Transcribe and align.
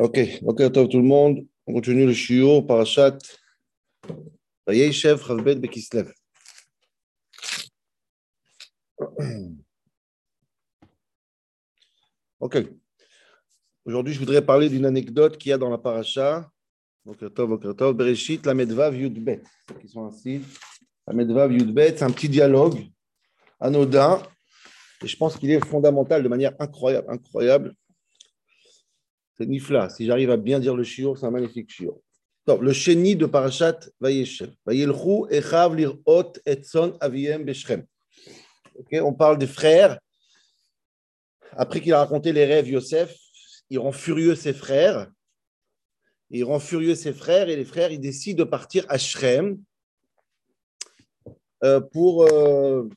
Ok, 0.00 0.18
ok, 0.42 0.72
tout 0.72 0.98
le 0.98 1.02
monde. 1.02 1.46
On 1.66 1.74
continue 1.74 2.06
le 2.06 2.12
chiot 2.12 2.62
par 2.62 2.84
chat. 2.84 3.16
Yeshev 4.68 5.22
Chavbet 5.24 5.60
Ok. 12.40 12.58
Aujourd'hui, 13.84 14.14
je 14.14 14.18
voudrais 14.18 14.44
parler 14.44 14.68
d'une 14.68 14.86
anecdote 14.86 15.38
qu'il 15.38 15.50
y 15.50 15.52
a 15.52 15.58
dans 15.58 15.70
la 15.70 15.78
paracha. 15.78 16.50
Okratov, 17.06 17.52
Okratov, 17.52 17.94
Bereshit, 17.94 18.44
la 18.46 18.54
Medvav 18.54 18.96
Yudbet. 18.96 19.42
Qui 19.80 19.88
sont 19.88 20.06
ainsi. 20.06 20.40
La 21.06 21.14
Medvav 21.14 21.52
Yudbet, 21.52 21.96
c'est 21.96 22.04
un 22.04 22.10
petit 22.10 22.28
dialogue 22.28 22.86
anodin 23.60 24.22
et 25.02 25.06
je 25.08 25.16
pense 25.16 25.36
qu'il 25.36 25.50
est 25.50 25.64
fondamental 25.64 26.22
de 26.22 26.28
manière 26.28 26.52
incroyable. 26.58 27.10
incroyable. 27.10 27.74
C'est 29.36 29.46
Nifla. 29.46 29.88
Si 29.88 30.06
j'arrive 30.06 30.30
à 30.30 30.36
bien 30.36 30.60
dire 30.60 30.76
le 30.76 30.84
shiur, 30.84 31.18
c'est 31.18 31.26
un 31.26 31.30
magnifique 31.30 31.70
shiur. 31.70 31.98
Donc, 32.46 32.60
le 32.60 32.72
chéni 32.72 33.16
de 33.16 33.26
Parashat 33.26 33.78
Vayeshev. 34.00 34.50
Echav 34.68 35.76
lirot 35.76 36.32
aviem 37.00 37.44
on 38.92 39.12
parle 39.12 39.38
des 39.38 39.46
frères. 39.46 39.98
Après 41.52 41.80
qu'il 41.80 41.92
a 41.92 41.98
raconté 41.98 42.32
les 42.32 42.44
rêves, 42.44 42.68
Yosef, 42.68 43.14
il 43.70 43.78
rend 43.78 43.92
furieux 43.92 44.34
ses 44.34 44.52
frères. 44.52 45.10
Il 46.30 46.44
rend 46.44 46.58
furieux 46.58 46.94
ses 46.94 47.12
frères 47.12 47.48
et 47.48 47.56
les 47.56 47.64
frères, 47.64 47.92
ils 47.92 48.00
décident 48.00 48.44
de 48.44 48.48
partir 48.48 48.86
à 48.88 48.96
Shrem 48.96 49.62
euh, 51.62 51.80
pour 51.80 52.24
euh, 52.24 52.88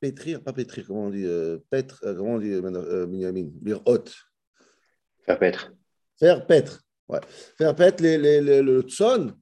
pétrir, 0.00 0.42
pas 0.42 0.52
pétrir, 0.52 0.86
comment 0.86 1.04
on 1.04 1.10
dit, 1.10 1.24
euh, 1.24 1.58
pêtre, 1.70 2.00
euh, 2.04 2.14
comment 2.14 2.34
on 2.34 2.38
dit, 2.38 2.52
euh, 2.52 3.06
Binyamin, 3.06 3.50
lirot. 3.62 4.04
Faire 5.24 5.38
paître. 5.38 5.72
Faire 6.18 6.46
paître. 6.46 6.82
Ouais. 7.08 7.20
Faire 7.56 7.74
paître 7.74 8.02
les, 8.02 8.18
les, 8.18 8.40
les- 8.40 8.62
le 8.62 8.82
tson, 8.82 9.34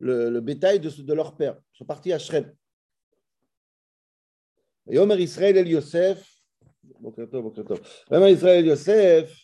le, 0.00 0.30
le 0.30 0.40
bétail 0.40 0.80
de, 0.80 0.88
de 0.90 1.12
leur 1.14 1.36
père. 1.36 1.58
Ils 1.74 1.78
sont 1.78 1.84
partis 1.84 2.12
à 2.12 2.18
Shrem. 2.18 2.52
Et 4.90 4.98
Omer 4.98 5.20
Israël 5.20 5.56
El 5.56 5.68
Yosef. 5.68 6.24
Omer 8.10 8.30
Israël 8.30 8.60
El 8.60 8.66
Yosef, 8.66 9.36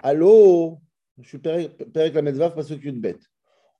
allô, 0.00 0.80
je 1.18 1.28
suis 1.28 1.38
Père 1.38 1.70
avec 1.94 2.14
la 2.14 2.22
Medvav, 2.22 2.54
pas 2.54 2.62
ce 2.62 2.74
qu'une 2.74 3.00
bête. 3.00 3.22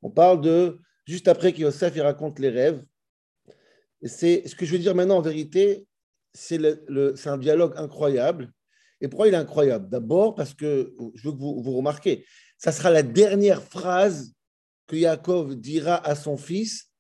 On 0.00 0.10
parle 0.10 0.40
de, 0.40 0.78
juste 1.04 1.28
après 1.28 1.52
que 1.52 1.58
Yosef 1.60 1.94
il 1.96 2.02
raconte 2.02 2.38
les 2.38 2.48
rêves. 2.50 2.82
C'est 4.02 4.46
ce 4.46 4.54
que 4.54 4.64
je 4.64 4.72
veux 4.72 4.78
dire 4.78 4.94
maintenant 4.94 5.18
en 5.18 5.22
vérité, 5.22 5.86
c'est 6.34 7.26
un 7.26 7.38
dialogue 7.38 7.72
incroyable. 7.76 8.52
Et 9.00 9.08
pourquoi 9.08 9.28
il 9.28 9.34
est 9.34 9.38
incroyable? 9.38 9.88
D'abord 9.88 10.34
parce 10.34 10.54
que, 10.54 10.94
je 11.14 11.28
veux 11.28 11.34
que 11.34 11.38
vous, 11.38 11.62
vous 11.62 11.76
remarquez, 11.76 12.26
ça 12.58 12.72
sera 12.72 12.90
la 12.90 13.02
dernière 13.02 13.62
phrase 13.62 14.34
que 14.86 14.96
Yaakov 14.96 15.56
dira 15.56 15.96
à 16.06 16.14
son 16.14 16.36
fils 16.36 16.90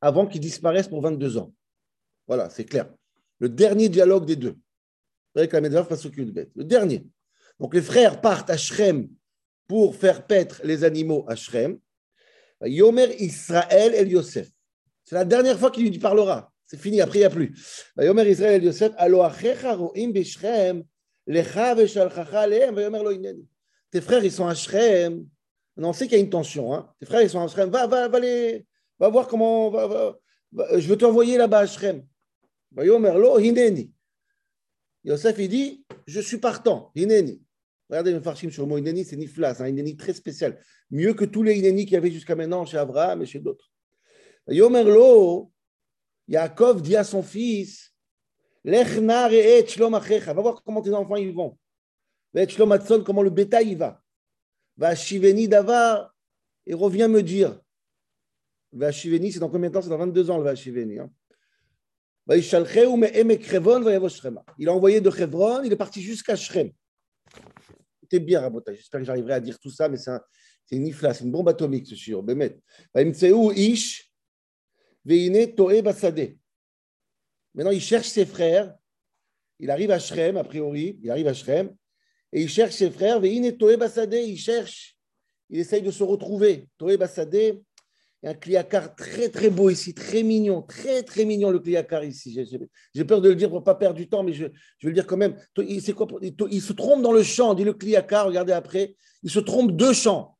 avant 0.00 0.26
qu'il 0.26 0.40
disparaisse 0.40 0.88
pour 0.88 1.00
22 1.02 1.38
ans. 1.38 1.54
Voilà, 2.26 2.50
c'est 2.50 2.64
clair. 2.64 2.92
Le 3.38 3.48
dernier 3.48 3.88
dialogue 3.88 4.26
des 4.26 4.36
deux. 4.36 4.56
Avec 5.34 5.52
la 5.52 5.60
au 5.60 6.10
cul 6.10 6.26
de 6.26 6.30
bête. 6.30 6.50
Le 6.54 6.64
dernier. 6.64 7.06
Donc 7.58 7.74
les 7.74 7.82
frères 7.82 8.20
partent 8.20 8.50
à 8.50 8.56
Shrem 8.56 9.08
pour 9.66 9.96
faire 9.96 10.26
paître 10.26 10.60
les 10.64 10.84
animaux 10.84 11.24
à 11.28 11.36
Shrem. 11.36 11.78
Yomer 12.64 13.16
Israël 13.18 13.94
El 13.94 14.10
Yosef. 14.10 14.48
C'est 15.04 15.14
la 15.14 15.24
dernière 15.24 15.58
fois 15.58 15.70
qu'il 15.70 15.88
lui 15.88 15.98
parlera. 15.98 16.51
C'est 16.72 16.78
fini, 16.78 17.02
après, 17.02 17.18
il 17.18 17.20
n'y 17.20 17.26
a 17.26 17.30
plus. 17.30 17.54
Vayomer 17.94 18.30
Israël 18.30 18.64
Yosef, 18.64 18.92
Tes 23.90 24.00
frères, 24.00 24.24
ils 24.24 24.32
sont 24.32 24.46
à 24.46 24.54
Shrem. 24.54 25.26
On 25.76 25.92
sait 25.92 26.06
qu'il 26.06 26.16
y 26.16 26.20
a 26.20 26.24
une 26.24 26.30
tension. 26.30 26.72
Hein. 26.72 26.90
Tes 26.98 27.04
frères, 27.04 27.20
ils 27.20 27.28
sont 27.28 27.42
à 27.42 27.48
Shrem. 27.48 27.68
Va, 27.68 27.86
va, 27.86 28.08
va, 28.08 28.18
les... 28.18 28.64
va 28.98 29.10
voir 29.10 29.28
comment. 29.28 29.68
Va. 29.68 30.18
Je 30.78 30.88
veux 30.88 30.96
t'envoyer 30.96 31.36
là-bas 31.36 31.58
à 31.58 31.66
Shrem. 31.66 32.06
Vayomer 32.70 33.12
lo 33.18 33.38
hineni. 33.38 33.92
Yosef, 35.04 35.36
il 35.40 35.50
dit 35.50 35.84
Je 36.06 36.22
suis 36.22 36.38
partant, 36.38 36.90
hineni. 36.94 37.42
Regardez 37.90 38.12
le 38.12 38.22
farshim 38.22 38.50
sur 38.50 38.62
le 38.62 38.70
mot 38.70 38.78
Ineni, 38.78 39.04
c'est 39.04 39.16
Niflas, 39.16 39.56
un 39.60 39.66
hein, 39.66 39.96
très 39.98 40.14
spécial. 40.14 40.58
Mieux 40.90 41.12
que 41.12 41.26
tous 41.26 41.42
les 41.42 41.58
Ineni 41.58 41.84
qu'il 41.84 41.92
y 41.92 41.96
avait 41.98 42.10
jusqu'à 42.10 42.34
maintenant 42.34 42.64
chez 42.64 42.78
Abraham 42.78 43.20
et 43.20 43.26
chez 43.26 43.40
d'autres. 43.40 43.70
Yomerlo, 44.48 45.51
Yaakov 46.32 46.80
dit 46.80 46.96
à 46.96 47.04
son 47.04 47.22
fils, 47.22 47.92
Lech 48.64 48.96
na 48.98 49.28
re'et 49.28 49.66
shlom 49.66 49.94
achecha. 49.94 50.32
Va 50.32 50.40
voir 50.40 50.62
comment 50.62 50.80
tes 50.80 50.94
enfants 50.94 51.16
ils 51.16 51.32
vont. 51.32 51.58
Ve'et 52.32 52.48
shlom 52.48 52.78
comment 53.04 53.22
le 53.22 53.30
bétail 53.30 53.72
il 53.72 53.78
va. 53.78 54.02
Va 54.76 54.94
shiveni 54.94 55.48
davar, 55.48 56.14
et 56.66 56.72
reviens 56.74 57.08
me 57.08 57.22
dire. 57.22 57.60
Va 58.72 58.90
shiveni, 58.90 59.32
c'est 59.32 59.40
dans 59.40 59.50
combien 59.50 59.68
de 59.68 59.74
temps? 59.74 59.82
C'est 59.82 59.90
dans 59.90 59.98
22 59.98 60.30
ans 60.30 60.38
le 60.38 60.44
va 60.44 60.54
shiveni. 60.54 60.98
Hein. 60.98 61.10
Il 64.58 64.68
a 64.68 64.72
envoyé 64.72 65.00
de 65.00 65.10
Chevron, 65.10 65.62
il 65.64 65.72
est 65.72 65.76
parti 65.76 66.00
jusqu'à 66.00 66.36
Shrem. 66.36 66.70
C'était 68.00 68.20
bien, 68.20 68.40
Rabotai. 68.40 68.76
J'espère 68.76 69.00
que 69.00 69.06
j'arriverai 69.06 69.34
à 69.34 69.40
dire 69.40 69.58
tout 69.58 69.70
ça, 69.70 69.88
mais 69.88 69.96
c'est 69.96 70.10
un, 70.10 70.22
une 70.70 70.84
nifla, 70.84 71.12
c'est 71.12 71.24
une 71.24 71.32
bombe 71.32 71.48
atomique, 71.48 71.88
ce 71.88 72.22
Bémet. 72.22 72.60
Vaimtseu 72.94 73.52
ish 73.56 74.11
veine 75.04 75.54
toe 75.54 75.82
basade. 75.82 76.36
Maintenant, 77.54 77.72
il 77.72 77.80
cherche 77.80 78.08
ses 78.08 78.26
frères. 78.26 78.74
Il 79.58 79.70
arrive 79.70 79.90
à 79.90 79.98
Shrem, 79.98 80.36
a 80.36 80.44
priori. 80.44 80.98
Il 81.02 81.10
arrive 81.10 81.28
à 81.28 81.34
Shrem. 81.34 81.74
Et 82.32 82.42
il 82.42 82.48
cherche 82.48 82.74
ses 82.74 82.90
frères. 82.90 83.20
Veine 83.20 83.56
toe 83.56 83.76
basade. 83.76 84.14
Il 84.14 84.38
cherche. 84.38 84.96
Il 85.50 85.60
essaye 85.60 85.82
de 85.82 85.90
se 85.90 86.02
retrouver. 86.02 86.68
Toe 86.78 86.96
basade. 86.96 87.34
Il 87.34 88.26
y 88.26 88.28
a 88.28 88.30
un 88.30 88.34
cliacar 88.34 88.94
très, 88.94 89.28
très 89.28 89.50
beau 89.50 89.68
ici. 89.68 89.94
Très 89.94 90.22
mignon. 90.22 90.62
Très, 90.62 91.02
très 91.02 91.24
mignon, 91.24 91.50
le 91.50 91.58
cliacar 91.58 92.04
ici. 92.04 92.32
J'ai- 92.94 93.04
peur 93.04 93.20
de 93.20 93.28
le 93.28 93.34
dire 93.34 93.48
pour 93.48 93.58
ne 93.58 93.64
pas 93.64 93.74
perdre 93.74 93.96
du 93.96 94.08
temps, 94.08 94.22
mais 94.22 94.32
je, 94.32 94.44
vais 94.44 94.52
le 94.82 94.92
dire 94.92 95.06
quand 95.06 95.16
même. 95.16 95.36
Il, 95.58 95.82
se 95.82 96.72
trompe 96.72 97.02
dans 97.02 97.12
le 97.12 97.22
champ. 97.22 97.54
Dit 97.54 97.64
le 97.64 97.74
cliacar. 97.74 98.26
Regardez 98.26 98.52
après. 98.52 98.96
Il 99.22 99.30
se 99.30 99.40
trompe 99.40 99.72
deux 99.72 99.92
champs. 99.92 100.38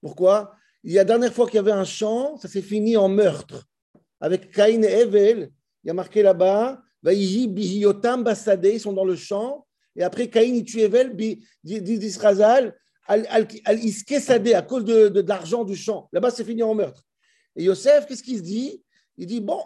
Pourquoi? 0.00 0.54
Il 0.84 0.92
y 0.92 0.98
a 0.98 1.02
la 1.02 1.04
dernière 1.04 1.32
fois 1.32 1.46
qu'il 1.46 1.56
y 1.56 1.58
avait 1.58 1.72
un 1.72 1.84
champ, 1.84 2.36
ça 2.36 2.48
s'est 2.48 2.62
fini 2.62 2.96
en 2.96 3.08
meurtre 3.08 3.67
avec 4.20 4.50
Caïn 4.50 4.82
et 4.82 5.00
Evel. 5.00 5.50
Il 5.84 5.88
y 5.88 5.90
a 5.90 5.94
marqué 5.94 6.22
là-bas, 6.22 6.82
ils 7.04 8.80
sont 8.80 8.92
dans 8.92 9.04
le 9.04 9.16
champ. 9.16 9.66
Et 9.96 10.02
après, 10.02 10.28
Caïn, 10.28 10.54
il 10.54 10.64
tue 10.64 10.80
Evel, 10.80 11.16
d'Israzal, 11.62 12.76
al 13.06 13.26
al- 13.30 13.48
al 13.64 13.84
iske 13.84 14.20
sadeh, 14.20 14.54
à 14.54 14.62
cause 14.62 14.84
de 14.84 15.24
l'argent 15.26 15.64
du 15.64 15.74
champ. 15.74 16.08
Là-bas, 16.12 16.30
c'est 16.30 16.44
fini 16.44 16.62
en 16.62 16.74
meurtre. 16.74 17.02
Et 17.56 17.64
Yosef, 17.64 18.06
qu'est-ce 18.06 18.22
qu'il 18.22 18.38
se 18.38 18.42
dit? 18.42 18.82
Il 19.16 19.26
dit, 19.26 19.40
bon, 19.40 19.60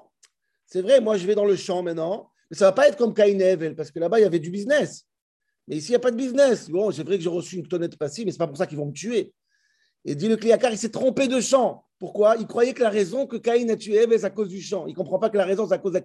c'est 0.67 0.81
vrai, 0.81 1.01
moi, 1.01 1.17
je 1.17 1.27
vais 1.27 1.35
dans 1.35 1.45
le 1.45 1.57
champ 1.57 1.83
maintenant, 1.83 2.31
mais 2.51 2.57
ça 2.57 2.65
ne 2.67 2.69
va 2.69 2.73
pas 2.73 2.89
être 2.89 2.97
comme 2.97 3.13
Caïn 3.13 3.39
et 3.41 3.51
Evel, 3.51 3.75
parce 3.75 3.91
que 3.91 3.99
là-bas, 3.99 4.21
il 4.21 4.23
y 4.23 4.27
avait 4.27 4.39
du 4.39 4.51
business. 4.51 5.05
Mais 5.69 5.77
ici, 5.77 5.89
il 5.89 5.93
n'y 5.93 5.97
a 5.97 6.01
pas 6.01 6.11
de 6.11 6.17
business. 6.17 6.69
Bon, 6.71 6.91
c'est 6.91 7.03
vrai 7.03 7.17
que 7.19 7.23
j'ai 7.23 7.29
reçu 7.29 7.57
une 7.57 7.69
tonnette 7.69 7.97
passive, 7.97 8.25
mais 8.27 8.33
ce 8.33 8.37
n'est 8.37 8.39
pas 8.39 8.49
pour 8.49 8.57
ça 8.57 8.67
qu'ils 8.67 8.79
vont 8.79 8.87
me 8.87 8.93
tuer. 8.93 9.33
Et 10.05 10.15
dit 10.15 10.29
le 10.29 10.37
Kliakar, 10.37 10.73
il 10.73 10.79
s'est 10.79 10.91
trompé 10.91 11.29
de 11.29 11.41
champ. 11.41 11.85
Pourquoi? 11.99 12.37
Il 12.37 12.47
croyait 12.47 12.75
que 12.75 12.83
la 12.83 12.91
raison 12.91 13.27
que 13.27 13.37
Caïn 13.37 13.69
a 13.71 13.77
tué 13.77 13.97
Ève, 13.97 14.17
c'est 14.17 14.25
à 14.25 14.31
cause 14.31 14.49
du 14.49 14.61
champ. 14.61 14.87
Il 14.87 14.91
ne 14.91 14.97
comprend 14.97 15.19
pas 15.19 15.31
que 15.31 15.37
la 15.37 15.45
raison, 15.45 15.69
c'est 15.69 15.75
à 15.75 15.79
cause 15.79 15.95
à 15.95 16.01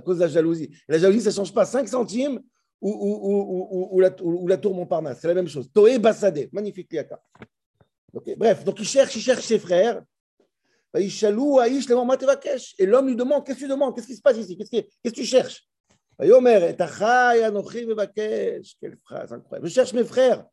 cause 0.00 0.16
de 0.16 0.22
la 0.22 0.28
jalousie. 0.28 0.70
La 0.88 0.98
jalousie, 0.98 1.20
ça 1.20 1.30
ne 1.30 1.36
change 1.36 1.54
pas 1.54 1.64
5 1.64 1.88
centimes 1.88 2.40
ou, 2.80 4.00
la, 4.00 4.10
ou, 4.22 4.42
ou 4.42 4.48
la 4.48 4.56
tour 4.56 4.74
Montparnasse. 4.74 5.20
C'est 5.20 5.28
la 5.28 5.34
même 5.34 5.46
chose. 5.46 5.70
Toé 5.72 5.98
Bassadé. 5.98 6.48
Magnifique 6.52 6.88
Kliakar. 6.88 7.20
Bref, 8.36 8.64
donc 8.64 8.78
il 8.80 8.86
cherche, 8.86 9.14
il 9.16 9.22
cherche 9.22 9.44
ses 9.44 9.58
frères. 9.58 10.02
Et 10.94 11.08
l'homme 12.86 13.06
lui 13.06 13.16
demande 13.16 13.46
Qu'est-ce 13.46 13.58
que 13.58 13.64
tu 13.64 13.68
demandes? 13.68 13.94
Qu'est-ce 13.94 14.08
qui 14.08 14.16
se 14.16 14.20
passe 14.20 14.36
ici? 14.36 14.58
Qu'est-ce 14.58 14.70
que, 14.70 14.86
qu'est-ce 15.02 15.14
que 15.14 15.20
tu 15.20 15.24
cherches? 15.24 15.66
Quelle 16.18 16.28
phrase 18.98 19.32
incroyable. 19.32 19.68
Je 19.68 19.72
cherche 19.72 19.94
mes 19.94 20.04
frères. 20.04 20.44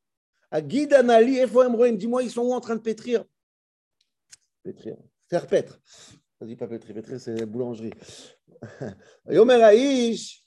Guide 0.57 0.93
Anali, 0.93 1.37
Efoem 1.37 1.97
dis-moi, 1.97 2.23
ils 2.23 2.31
sont 2.31 2.41
où 2.41 2.53
en 2.53 2.59
train 2.59 2.75
de 2.75 2.81
pétrir 2.81 3.23
Pétrir. 4.63 4.97
Faire 5.29 5.45
paître. 5.47 5.79
Vas-y, 6.39 6.55
pas 6.55 6.67
pétrir, 6.67 6.95
pétrir, 6.95 7.19
c'est 7.19 7.35
la 7.35 7.45
boulangerie. 7.45 7.93
Yomer 9.29 9.61
Aïch, 9.61 10.43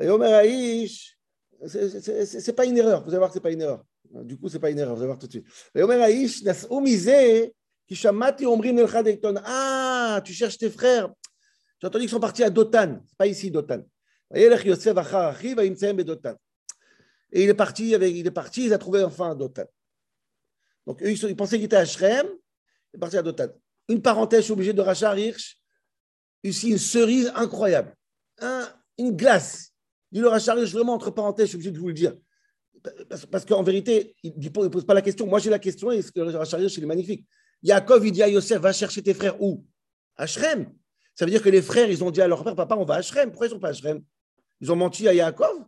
Yomer 0.00 0.32
Aïch, 0.32 1.18
c'est- 1.66 2.52
pas 2.54 2.64
une 2.64 2.78
erreur, 2.78 3.02
vous 3.04 3.10
allez 3.10 3.18
voir 3.18 3.32
c'est 3.32 3.40
pas 3.40 3.50
une 3.50 3.60
erreur. 3.60 3.84
Du 4.24 4.38
coup, 4.38 4.48
c'est 4.48 4.58
pas 4.58 4.70
une 4.70 4.78
erreur, 4.78 4.94
vous 4.94 5.02
allez 5.02 5.08
voir 5.08 5.18
tout 5.18 5.26
de 5.26 5.32
suite. 5.32 5.46
Yomer 5.74 6.02
Aïch, 6.02 6.42
Nas'u 6.42 6.80
Mizeh, 6.80 7.52
qui 7.86 7.94
shamati 7.94 8.46
omrim 8.46 8.76
nelcha 8.76 9.02
dekton. 9.02 9.34
Ah, 9.44 10.22
tu 10.24 10.32
cherches 10.32 10.56
tes 10.58 10.70
frères. 10.70 11.12
J'ai 11.80 11.86
entendu 11.86 12.04
qu'ils 12.04 12.10
sont 12.10 12.20
partis 12.20 12.44
à 12.44 12.50
Dotan, 12.50 13.00
c'est 13.08 13.16
pas 13.18 13.26
ici 13.26 13.50
Dotan. 13.50 13.82
Yosef 14.34 14.96
achar 14.96 15.26
achiv, 15.34 15.56
vayimtsehem 15.56 15.96
bedotan. 15.96 16.36
Et 17.32 17.44
il 17.44 17.48
est 17.48 17.54
parti, 17.54 17.94
avec, 17.94 18.14
il 18.14 18.26
est 18.26 18.32
parti, 18.32 18.66
il 18.66 18.72
a 18.72 18.78
trouvé 18.78 19.02
enfin 19.04 19.30
un 19.30 19.34
Dotan. 19.34 19.64
Donc, 20.86 21.02
eux, 21.02 21.10
ils, 21.10 21.36
pensaient 21.36 21.56
qu'il 21.56 21.66
était 21.66 21.76
à 21.76 21.84
Shrem, 21.84 22.26
il 22.92 22.96
est 22.96 23.00
parti 23.00 23.16
à 23.16 23.22
Dotan. 23.22 23.48
Une 23.88 24.02
parenthèse, 24.02 24.40
je 24.40 24.44
suis 24.44 24.52
obligé 24.52 24.72
de 24.72 24.80
Rachar 24.80 25.16
Hirsch. 25.18 25.58
Ici, 26.42 26.70
une 26.70 26.78
cerise 26.78 27.30
incroyable. 27.34 27.94
Un- 28.38 28.68
une 28.98 29.16
glace. 29.16 29.72
Dit 30.12 30.20
le 30.20 30.28
Racharish, 30.28 30.72
vraiment, 30.72 30.94
entre 30.94 31.10
parenthèses, 31.10 31.46
je 31.46 31.50
suis 31.50 31.56
obligé 31.56 31.70
de 31.70 31.78
vous 31.78 31.88
le 31.88 31.94
dire. 31.94 32.16
Parce, 33.30 33.44
qu'en 33.44 33.62
vérité, 33.62 34.14
il 34.22 34.32
ne 34.38 34.48
pose 34.48 34.84
pas 34.84 34.94
la 34.94 35.02
question. 35.02 35.26
Moi, 35.26 35.38
j'ai 35.38 35.50
la 35.50 35.58
question 35.58 35.92
et 35.92 36.02
ce 36.02 36.10
que 36.10 36.20
le 36.20 36.36
Racharish, 36.36 36.76
il 36.76 36.82
est 36.82 36.86
magnifique. 36.86 37.26
Yaakov, 37.62 38.06
il 38.06 38.12
dit 38.12 38.22
à 38.22 38.28
Yosef, 38.28 38.60
va 38.60 38.72
chercher 38.72 39.02
tes 39.02 39.14
frères 39.14 39.40
où? 39.40 39.64
À 40.16 40.26
Shrem. 40.26 40.72
Ça 41.14 41.24
veut 41.26 41.30
dire 41.30 41.42
que 41.42 41.50
les 41.50 41.62
frères, 41.62 41.90
ils 41.90 42.02
ont 42.02 42.10
dit 42.10 42.22
à 42.22 42.28
leur 42.28 42.42
père, 42.42 42.56
papa, 42.56 42.76
on 42.76 42.84
va 42.84 42.94
à 42.94 43.02
Shrem. 43.02 43.30
Pourquoi 43.30 43.46
ils 43.46 43.50
sont 43.50 43.60
pas 43.60 43.68
à 43.68 43.72
Shrem 43.72 44.02
Ils 44.60 44.72
ont 44.72 44.76
menti 44.76 45.06
à 45.06 45.14
Yaakov 45.14 45.64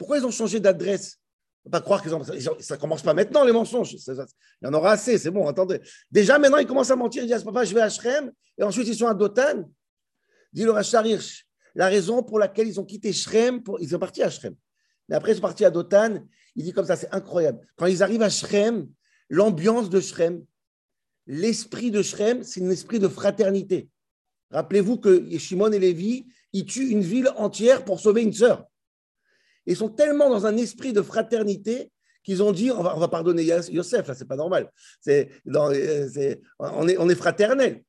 Pourquoi 0.00 0.16
ils 0.16 0.24
ont 0.24 0.30
changé 0.30 0.60
d'adresse? 0.60 1.18
Ne 1.66 1.70
pas 1.70 1.82
croire 1.82 2.00
qu'ils 2.02 2.14
ont. 2.14 2.24
Ça 2.24 2.32
ne 2.32 2.80
commence 2.80 3.02
pas 3.02 3.12
maintenant, 3.12 3.44
les 3.44 3.52
mensonges. 3.52 3.92
il 3.92 4.16
y 4.62 4.66
en 4.66 4.72
aura 4.72 4.92
assez, 4.92 5.18
c'est 5.18 5.30
bon, 5.30 5.46
attendez. 5.46 5.78
Déjà, 6.10 6.38
maintenant, 6.38 6.56
ils 6.56 6.66
commencent 6.66 6.90
à 6.90 6.96
mentir. 6.96 7.22
Ils 7.22 7.30
disent 7.30 7.44
Papa, 7.44 7.66
je 7.66 7.74
vais 7.74 7.82
à 7.82 7.90
Shrem. 7.90 8.32
Et 8.56 8.62
ensuite, 8.62 8.88
ils 8.88 8.94
sont 8.94 9.08
à 9.08 9.12
Dotan. 9.12 9.70
Dit 10.54 10.64
le 10.64 10.70
Racharich, 10.70 11.46
la 11.74 11.88
raison 11.88 12.22
pour 12.22 12.38
laquelle 12.38 12.66
ils 12.66 12.80
ont 12.80 12.84
quitté 12.86 13.12
Shrem, 13.12 13.62
ils 13.78 13.90
sont 13.90 13.98
partis 13.98 14.22
à 14.22 14.30
Shrem. 14.30 14.54
Mais 15.10 15.16
après, 15.16 15.32
ils 15.32 15.34
sont 15.34 15.42
partis 15.42 15.66
à 15.66 15.70
Dotan. 15.70 16.24
Il 16.56 16.64
dit 16.64 16.72
comme 16.72 16.86
ça, 16.86 16.96
c'est 16.96 17.12
incroyable. 17.12 17.60
Quand 17.76 17.84
ils 17.84 18.02
arrivent 18.02 18.22
à 18.22 18.30
Shrem, 18.30 18.88
l'ambiance 19.28 19.90
de 19.90 20.00
Shrem, 20.00 20.42
l'esprit 21.26 21.90
de 21.90 22.00
Shrem, 22.00 22.42
c'est 22.42 22.62
un 22.62 22.70
esprit 22.70 23.00
de 23.00 23.08
fraternité. 23.08 23.90
Rappelez-vous 24.50 24.96
que 24.96 25.28
Shimon 25.36 25.72
et 25.72 25.78
Lévi, 25.78 26.24
ils 26.54 26.64
tuent 26.64 26.88
une 26.88 27.02
ville 27.02 27.28
entière 27.36 27.84
pour 27.84 28.00
sauver 28.00 28.22
une 28.22 28.32
sœur. 28.32 28.64
Ils 29.70 29.76
sont 29.76 29.88
tellement 29.88 30.28
dans 30.28 30.46
un 30.46 30.56
esprit 30.56 30.92
de 30.92 31.00
fraternité 31.00 31.92
qu'ils 32.24 32.42
ont 32.42 32.50
dit 32.50 32.72
on 32.72 32.82
va, 32.82 32.96
on 32.96 32.98
va 32.98 33.06
pardonner 33.06 33.44
Yosef, 33.44 34.08
là, 34.08 34.14
c'est 34.14 34.26
pas 34.26 34.34
normal. 34.34 34.68
C'est, 35.00 35.30
on, 35.46 35.70
est, 36.88 36.98
on 36.98 37.08
est 37.08 37.14
fraternel. 37.14 37.84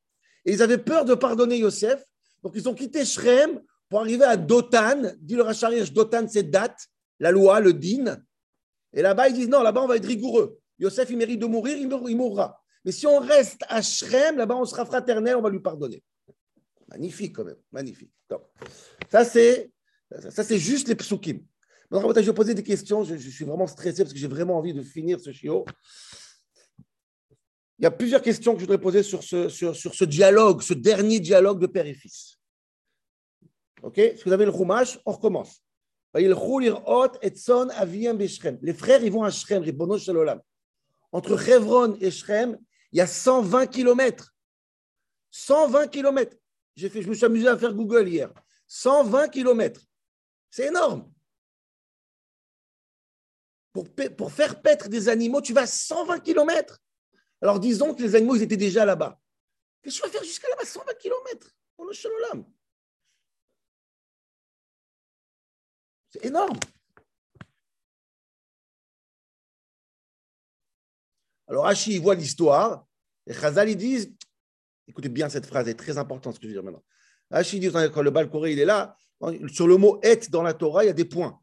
Et 0.45 0.53
ils 0.53 0.61
avaient 0.61 0.77
peur 0.77 1.05
de 1.05 1.15
pardonner 1.15 1.57
Yosef, 1.57 2.03
donc 2.43 2.53
ils 2.55 2.69
ont 2.69 2.75
quitté 2.75 3.03
Shrem 3.03 3.61
pour 3.89 3.99
arriver 3.99 4.25
à 4.25 4.37
Dotan. 4.37 5.11
Dit 5.19 5.33
le 5.33 5.41
Racharish, 5.41 5.91
Dotan, 5.91 6.27
c'est 6.27 6.43
date, 6.43 6.87
la 7.19 7.31
loi, 7.31 7.59
le 7.59 7.73
din. 7.73 8.15
Et 8.93 9.01
là-bas, 9.01 9.29
ils 9.29 9.33
disent 9.33 9.49
non, 9.49 9.63
là-bas, 9.63 9.81
on 9.81 9.87
va 9.87 9.95
être 9.95 10.05
rigoureux. 10.05 10.59
Yosef, 10.77 11.09
il 11.09 11.17
mérite 11.17 11.39
de 11.39 11.47
mourir, 11.47 11.77
il 11.77 12.15
mourra. 12.15 12.61
Mais 12.85 12.91
si 12.91 13.07
on 13.07 13.17
reste 13.17 13.63
à 13.69 13.81
Shrem, 13.81 14.37
là-bas, 14.37 14.55
on 14.55 14.65
sera 14.65 14.85
fraternel, 14.85 15.35
on 15.35 15.41
va 15.41 15.49
lui 15.49 15.61
pardonner. 15.61 16.03
Magnifique, 16.87 17.35
quand 17.35 17.45
même, 17.45 17.57
magnifique. 17.71 18.11
ça, 19.09 19.25
c'est, 19.25 19.71
ça, 20.29 20.43
c'est 20.43 20.59
juste 20.59 20.87
les 20.87 20.95
psukim. 20.95 21.39
Je 21.91 22.21
vais 22.21 22.33
poser 22.33 22.53
des 22.53 22.63
questions. 22.63 23.03
Je, 23.03 23.15
suis 23.17 23.43
vraiment 23.43 23.67
stressé 23.67 24.03
parce 24.03 24.13
que 24.13 24.19
j'ai 24.19 24.27
vraiment 24.27 24.57
envie 24.57 24.73
de 24.73 24.81
finir 24.81 25.19
ce 25.19 25.31
chiot. 25.31 25.65
Il 27.77 27.83
y 27.83 27.85
a 27.85 27.91
plusieurs 27.91 28.21
questions 28.21 28.53
que 28.53 28.59
je 28.59 28.65
voudrais 28.65 28.79
poser 28.79 29.03
sur 29.03 29.23
ce, 29.23 30.05
dialogue, 30.05 30.61
ce 30.61 30.73
dernier 30.73 31.19
dialogue 31.19 31.59
de 31.59 31.67
père 31.67 31.85
et 31.85 31.93
fils. 31.93 32.37
Ok? 33.81 33.99
Si 34.15 34.23
vous 34.25 34.31
avez 34.31 34.45
le 34.45 34.51
roumache, 34.51 34.99
on 35.05 35.11
recommence. 35.11 35.61
Les 36.13 36.33
frères, 38.73 39.03
ils 39.03 39.11
vont 39.11 39.23
à 39.23 39.31
Shrem, 39.31 39.63
Entre 41.11 41.49
Hebron 41.49 41.97
et 41.99 42.11
Shrem, 42.11 42.57
il 42.91 42.97
y 42.99 43.01
a 43.01 43.07
120 43.07 43.67
kilomètres. 43.67 44.33
120 45.31 45.87
kilomètres. 45.87 46.37
J'ai 46.75 46.89
fait, 46.89 47.01
je 47.01 47.09
me 47.09 47.15
suis 47.15 47.25
amusé 47.25 47.47
à 47.47 47.57
faire 47.57 47.73
Google 47.73 48.07
hier. 48.07 48.31
120 48.67 49.29
kilomètres. 49.29 49.81
C'est 50.49 50.67
énorme. 50.67 51.10
Pour, 53.73 54.31
faire 54.31 54.61
paître 54.61 54.89
des 54.89 55.07
animaux, 55.07 55.41
tu 55.41 55.53
vas 55.53 55.61
à 55.61 55.67
120 55.67 56.19
kilomètres. 56.19 56.79
Alors 57.41 57.59
disons 57.59 57.93
que 57.93 58.01
les 58.01 58.15
animaux, 58.15 58.35
ils 58.35 58.43
étaient 58.43 58.57
déjà 58.57 58.85
là-bas. 58.85 59.19
Qu'est-ce 59.81 59.97
que 59.97 60.01
tu 60.01 60.07
vas 60.07 60.13
faire 60.13 60.23
jusqu'à 60.23 60.49
là-bas 60.49 60.65
120 60.65 60.93
km 60.99 61.55
pour 61.75 61.85
le 61.85 61.93
Shalolam. 61.93 62.45
C'est 66.09 66.25
énorme. 66.25 66.59
Alors 71.47 71.65
Hachi, 71.67 71.95
il 71.95 72.01
voit 72.01 72.15
l'histoire, 72.15 72.85
et 73.27 73.33
Chazal, 73.33 73.69
ils 73.69 73.75
disent, 73.75 74.13
écoutez 74.87 75.09
bien 75.09 75.27
cette 75.29 75.45
phrase, 75.45 75.67
elle 75.67 75.73
est 75.73 75.77
très 75.77 75.97
importante 75.97 76.35
ce 76.35 76.39
que 76.39 76.43
je 76.43 76.49
veux 76.49 76.53
dire 76.53 76.63
maintenant. 76.63 76.83
Hachi 77.29 77.59
dit, 77.59 77.71
quand 77.71 78.01
le 78.01 78.11
Balcoré, 78.11 78.51
il 78.53 78.59
est 78.59 78.65
là, 78.65 78.95
sur 79.51 79.67
le 79.67 79.77
mot 79.77 79.99
et 80.03 80.17
dans 80.29 80.43
la 80.43 80.53
Torah, 80.53 80.83
il 80.83 80.87
y 80.87 80.89
a 80.89 80.93
des 80.93 81.05
points. 81.05 81.40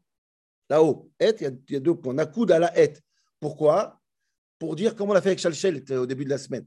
Là-haut, 0.69 1.09
et, 1.19 1.33
il 1.39 1.59
y, 1.69 1.75
a, 1.75 1.79
deux 1.79 1.95
points. 1.95 2.13
Nakoud 2.13 2.51
à 2.51 2.59
la 2.59 2.79
et. 2.79 2.93
Pourquoi? 3.39 3.99
Pour 4.59 4.75
dire, 4.75 4.95
comme 4.95 5.09
on 5.09 5.13
l'a 5.13 5.21
fait 5.21 5.29
avec 5.29 5.39
Shalchel 5.39 5.83
au 5.91 6.05
début 6.05 6.25
de 6.25 6.29
la 6.29 6.37
semaine. 6.37 6.65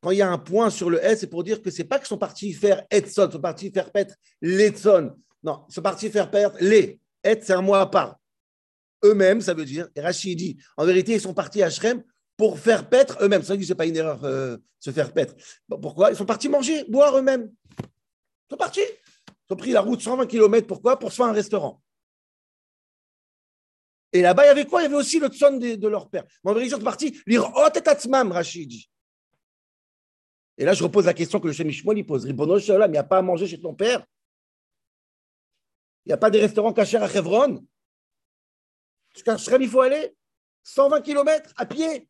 Quand 0.00 0.10
il 0.10 0.18
y 0.18 0.22
a 0.22 0.30
un 0.30 0.38
point 0.38 0.70
sur 0.70 0.90
le 0.90 1.04
et, 1.04 1.16
c'est 1.16 1.26
pour 1.26 1.44
dire 1.44 1.60
que 1.62 1.70
ce 1.70 1.82
n'est 1.82 1.88
pas 1.88 1.98
qu'ils 1.98 2.08
sont 2.08 2.18
partis 2.18 2.52
faire 2.52 2.84
Etson, 2.90 3.28
ils 3.28 3.32
sont 3.32 3.40
partis 3.40 3.70
faire 3.70 3.90
paître 3.90 4.14
l'Etson. 4.40 5.16
Non, 5.42 5.64
ils 5.68 5.74
sont 5.74 5.82
partis 5.82 6.10
faire 6.10 6.30
paître 6.30 6.56
les. 6.60 7.00
Et, 7.24 7.38
c'est 7.40 7.52
un 7.52 7.62
mot 7.62 7.74
à 7.74 7.90
part. 7.90 8.16
Eux-mêmes, 9.04 9.40
ça 9.40 9.54
veut 9.54 9.64
dire, 9.64 9.88
et 9.94 10.00
Rachid 10.00 10.36
dit, 10.36 10.56
en 10.76 10.84
vérité, 10.84 11.12
ils 11.12 11.20
sont 11.20 11.34
partis 11.34 11.62
à 11.62 11.70
Shrem 11.70 12.02
pour 12.36 12.58
faire 12.58 12.88
paître 12.88 13.18
eux-mêmes. 13.20 13.42
C'est 13.42 13.48
vrai 13.48 13.58
que 13.58 13.64
ce 13.64 13.68
n'est 13.68 13.76
pas 13.76 13.86
une 13.86 13.96
erreur 13.96 14.24
euh, 14.24 14.56
se 14.80 14.90
faire 14.90 15.12
paître. 15.12 15.34
pourquoi? 15.68 16.10
Ils 16.10 16.16
sont 16.16 16.24
partis 16.24 16.48
manger, 16.48 16.84
boire 16.88 17.16
eux-mêmes. 17.16 17.50
Ils 17.80 18.50
sont 18.50 18.56
partis. 18.56 18.80
Ils 18.80 19.52
ont 19.52 19.56
pris 19.56 19.72
la 19.72 19.80
route 19.80 20.00
120 20.00 20.26
km. 20.26 20.66
Pourquoi? 20.66 20.98
Pour 20.98 21.10
se 21.10 21.16
faire 21.16 21.26
un 21.26 21.32
restaurant. 21.32 21.80
Et 24.13 24.21
là-bas, 24.21 24.45
il 24.45 24.47
y 24.47 24.51
avait 24.51 24.65
quoi 24.65 24.81
Il 24.81 24.83
y 24.83 24.85
avait 24.85 24.95
aussi 24.95 25.19
le 25.19 25.31
son 25.31 25.57
de, 25.57 25.87
leur 25.87 26.09
père. 26.09 26.23
Mais 26.43 26.51
en 26.51 26.53
vérité, 26.53 26.75
ils 26.75 26.77
sont 26.77 26.83
partis 26.83 27.19
lire 27.25 27.51
et 27.75 27.89
Atzmam, 27.89 28.31
Rachid 28.31 28.71
Et 30.57 30.65
là, 30.65 30.73
je 30.73 30.83
repose 30.83 31.05
la 31.05 31.15
question 31.15 31.39
que 31.39 31.47
le 31.47 31.53
Shem 31.53 31.69
il 31.69 32.05
pose. 32.05 32.25
Ribono 32.25 32.59
il 32.59 32.91
n'y 32.91 32.97
a 32.97 33.03
pas 33.03 33.17
à 33.17 33.21
manger 33.23 33.47
chez 33.47 33.59
ton 33.59 33.73
père 33.73 34.05
Il 36.05 36.09
n'y 36.09 36.13
a 36.13 36.17
pas 36.17 36.29
des 36.29 36.39
restaurants 36.39 36.73
cachés 36.73 36.97
à 36.97 37.11
Hebron 37.11 37.65
Jusqu'à 39.15 39.37
Shrem, 39.37 39.61
il 39.61 39.69
faut 39.69 39.81
aller 39.81 40.15
120 40.63 41.01
km 41.01 41.53
à 41.57 41.65
pied. 41.65 42.07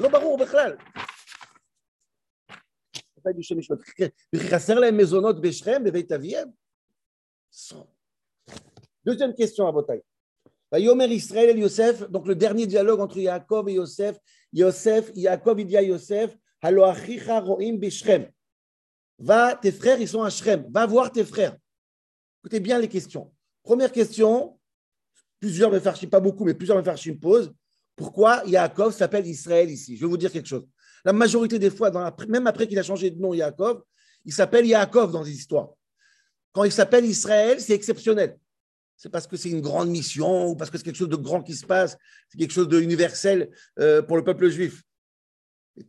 לא 0.00 0.08
ברור 0.08 0.38
בכלל. 0.38 0.76
du 3.34 3.42
Shem 3.42 3.58
Mishmol. 3.58 3.78
חסר 4.36 4.74
להם 4.80 4.96
מזונות 4.96 5.40
בשכם, 5.40 5.82
בבית 5.84 6.12
אביהם? 6.12 6.48
Deuxième 9.05 9.33
question 9.33 9.67
à 9.67 9.71
Botaï. 9.71 10.01
Yomer 10.79 11.07
Israël 11.07 11.55
et 11.55 11.59
Yosef, 11.59 12.09
donc 12.09 12.27
le 12.27 12.35
dernier 12.35 12.65
dialogue 12.65 12.99
entre 12.99 13.17
Yaakov 13.17 13.69
et 13.69 13.73
Yosef. 13.73 14.17
Yosef, 14.51 15.11
Yaakov, 15.13 15.59
il 15.59 15.67
dit 15.67 15.75
Yosef, 15.75 16.35
ro'im 16.63 17.77
bishrem. 17.77 18.27
Va, 19.19 19.55
tes 19.55 19.71
frères, 19.71 19.99
ils 20.01 20.07
sont 20.07 20.23
à 20.23 20.29
Shrem. 20.29 20.65
Va 20.71 20.85
voir 20.85 21.11
tes 21.11 21.23
frères. 21.23 21.55
Écoutez 22.41 22.59
bien 22.59 22.79
les 22.79 22.87
questions. 22.87 23.31
Première 23.61 23.91
question, 23.91 24.59
plusieurs 25.39 25.71
Mefarchim, 25.71 26.07
pas 26.07 26.19
beaucoup, 26.19 26.43
mais 26.43 26.53
plusieurs 26.53 26.77
Mefarchim 26.77 27.15
posent. 27.19 27.53
Pourquoi 27.95 28.41
Yaakov 28.45 28.93
s'appelle 28.93 29.27
Israël 29.27 29.69
ici? 29.69 29.95
Je 29.95 30.01
vais 30.01 30.07
vous 30.07 30.17
dire 30.17 30.31
quelque 30.31 30.47
chose. 30.47 30.65
La 31.05 31.13
majorité 31.13 31.59
des 31.59 31.69
fois, 31.69 31.91
même 32.27 32.47
après 32.47 32.67
qu'il 32.67 32.79
a 32.79 32.83
changé 32.83 33.11
de 33.11 33.21
nom 33.21 33.33
Yaakov, 33.33 33.83
il 34.25 34.33
s'appelle 34.33 34.65
Yaakov 34.65 35.11
dans 35.11 35.21
les 35.21 35.31
histoires. 35.31 35.69
Quand 36.51 36.63
il 36.63 36.71
s'appelle 36.71 37.05
Israël, 37.05 37.61
c'est 37.61 37.73
exceptionnel 37.73 38.37
c'est 39.03 39.09
parce 39.09 39.27
que 39.27 39.35
c'est 39.35 39.49
une 39.49 39.59
grande 39.59 39.89
mission 39.89 40.47
ou 40.47 40.55
parce 40.55 40.71
que 40.71 40.77
c'est 40.77 40.85
quelque 40.85 40.95
chose 40.95 41.09
de 41.09 41.17
grand 41.17 41.43
qui 41.43 41.55
se 41.55 41.65
passe, 41.65 41.97
c'est 42.29 42.37
quelque 42.37 42.53
chose 42.53 42.69
d'universel 42.69 43.49
euh, 43.77 44.01
pour 44.01 44.15
le 44.15 44.23
peuple 44.23 44.47
juif. 44.47 44.81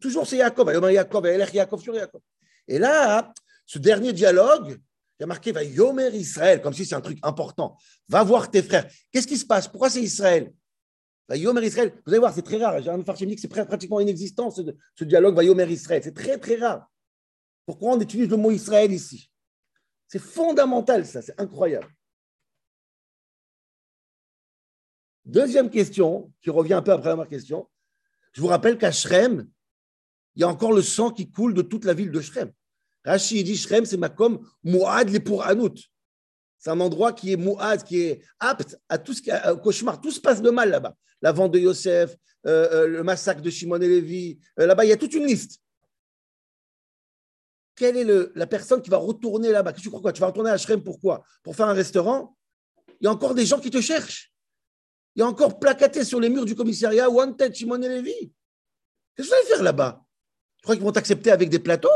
Toujours 0.00 0.26
c'est 0.26 0.38
Yaakov, 0.38 0.72
Yaakov, 0.90 1.24
Yaakov 1.24 1.80
sur 1.80 1.94
Yaakov. 1.94 2.20
Et 2.66 2.76
là, 2.80 3.32
ce 3.66 3.78
dernier 3.78 4.12
dialogue, 4.12 4.70
il 4.70 5.20
y 5.20 5.22
a 5.22 5.26
marqué 5.28 5.52
va 5.52 5.62
Yomer 5.62 6.08
Israël, 6.16 6.60
comme 6.60 6.74
si 6.74 6.84
c'est 6.84 6.96
un 6.96 7.00
truc 7.00 7.20
important. 7.22 7.76
Va 8.08 8.24
voir 8.24 8.50
tes 8.50 8.64
frères. 8.64 8.90
Qu'est-ce 9.12 9.28
qui 9.28 9.38
se 9.38 9.46
passe? 9.46 9.68
Pourquoi 9.68 9.90
c'est 9.90 10.02
Israël 10.02 10.52
Va 11.28 11.36
Yomer 11.36 11.64
Israël. 11.64 11.92
Vous 12.04 12.12
allez 12.12 12.18
voir, 12.18 12.34
c'est 12.34 12.42
très 12.42 12.56
rare. 12.56 12.82
J'ai 12.82 12.90
un 12.90 12.98
dit 12.98 13.36
que 13.36 13.40
c'est 13.40 13.46
pratiquement 13.46 14.00
inexistant 14.00 14.50
ce, 14.50 14.62
ce 14.96 15.04
dialogue 15.04 15.36
va 15.36 15.44
Yomer 15.44 15.70
Israël. 15.70 16.00
C'est 16.02 16.14
très 16.14 16.36
très 16.36 16.56
rare. 16.56 16.90
Pourquoi 17.64 17.92
on 17.92 18.00
utilise 18.00 18.28
le 18.28 18.36
mot 18.36 18.50
Israël 18.50 18.90
ici? 18.90 19.30
C'est 20.08 20.18
fondamental, 20.18 21.06
ça, 21.06 21.22
c'est 21.22 21.40
incroyable. 21.40 21.86
Deuxième 25.24 25.70
question, 25.70 26.32
qui 26.42 26.50
revient 26.50 26.74
un 26.74 26.82
peu 26.82 26.92
après 26.92 27.16
ma 27.16 27.26
question. 27.26 27.68
Je 28.32 28.40
vous 28.40 28.48
rappelle 28.48 28.76
qu'à 28.76 28.92
Shrem, 28.92 29.48
il 30.36 30.40
y 30.40 30.44
a 30.44 30.48
encore 30.48 30.72
le 30.72 30.82
sang 30.82 31.10
qui 31.10 31.30
coule 31.30 31.54
de 31.54 31.62
toute 31.62 31.84
la 31.84 31.94
ville 31.94 32.10
de 32.10 32.20
Shrem. 32.20 32.52
Rachid 33.04 33.46
dit 33.46 33.56
Shrem, 33.56 33.84
c'est 33.84 33.96
Makom 33.96 34.46
Mouad 34.62 35.08
les 35.10 35.20
pour 35.20 35.44
Anout. 35.44 35.78
C'est 36.58 36.70
un 36.70 36.80
endroit 36.80 37.12
qui 37.12 37.32
est 37.32 37.36
Mouad, 37.36 37.84
qui 37.84 38.00
est 38.00 38.22
apte 38.40 38.78
à 38.88 38.98
tout 38.98 39.12
ce 39.12 39.22
qui 39.22 39.30
est 39.30 39.60
cauchemar. 39.62 40.00
Tout 40.00 40.10
se 40.10 40.20
passe 40.20 40.42
de 40.42 40.50
mal 40.50 40.70
là-bas. 40.70 40.96
La 41.20 41.32
vente 41.32 41.52
de 41.52 41.58
Yosef, 41.58 42.16
euh, 42.46 42.68
euh, 42.72 42.86
le 42.86 43.02
massacre 43.02 43.40
de 43.40 43.50
Shimon 43.50 43.80
et 43.80 43.88
Lévi. 43.88 44.38
Euh, 44.58 44.66
là-bas, 44.66 44.84
il 44.84 44.88
y 44.88 44.92
a 44.92 44.96
toute 44.96 45.14
une 45.14 45.26
liste. 45.26 45.60
Quelle 47.76 47.96
est 47.96 48.30
la 48.34 48.46
personne 48.46 48.82
qui 48.82 48.90
va 48.90 48.98
retourner 48.98 49.50
là-bas? 49.50 49.72
Tu 49.72 49.88
crois 49.88 50.00
quoi 50.00 50.12
Tu 50.12 50.20
vas 50.20 50.28
retourner 50.28 50.50
à 50.50 50.56
Shrem 50.56 50.82
pourquoi 50.82 51.24
Pour 51.42 51.56
faire 51.56 51.68
un 51.68 51.72
restaurant? 51.72 52.36
Il 53.00 53.04
y 53.04 53.06
a 53.06 53.10
encore 53.10 53.34
des 53.34 53.46
gens 53.46 53.58
qui 53.58 53.70
te 53.70 53.80
cherchent. 53.80 54.33
Il 55.14 55.20
y 55.20 55.22
a 55.22 55.26
encore 55.26 55.58
placaté 55.58 56.04
sur 56.04 56.20
les 56.20 56.28
murs 56.28 56.44
du 56.44 56.56
commissariat 56.56 57.08
Wanted 57.08 57.54
Shimon 57.54 57.80
et 57.82 57.88
Lévi. 57.88 58.32
Qu'est-ce 59.14 59.28
que 59.28 59.34
vous 59.34 59.40
allez 59.40 59.48
faire 59.48 59.62
là-bas? 59.62 60.04
Tu 60.56 60.62
crois 60.62 60.74
qu'ils 60.74 60.84
vont 60.84 60.92
t'accepter 60.92 61.30
avec 61.30 61.48
des 61.50 61.60
plateaux? 61.60 61.88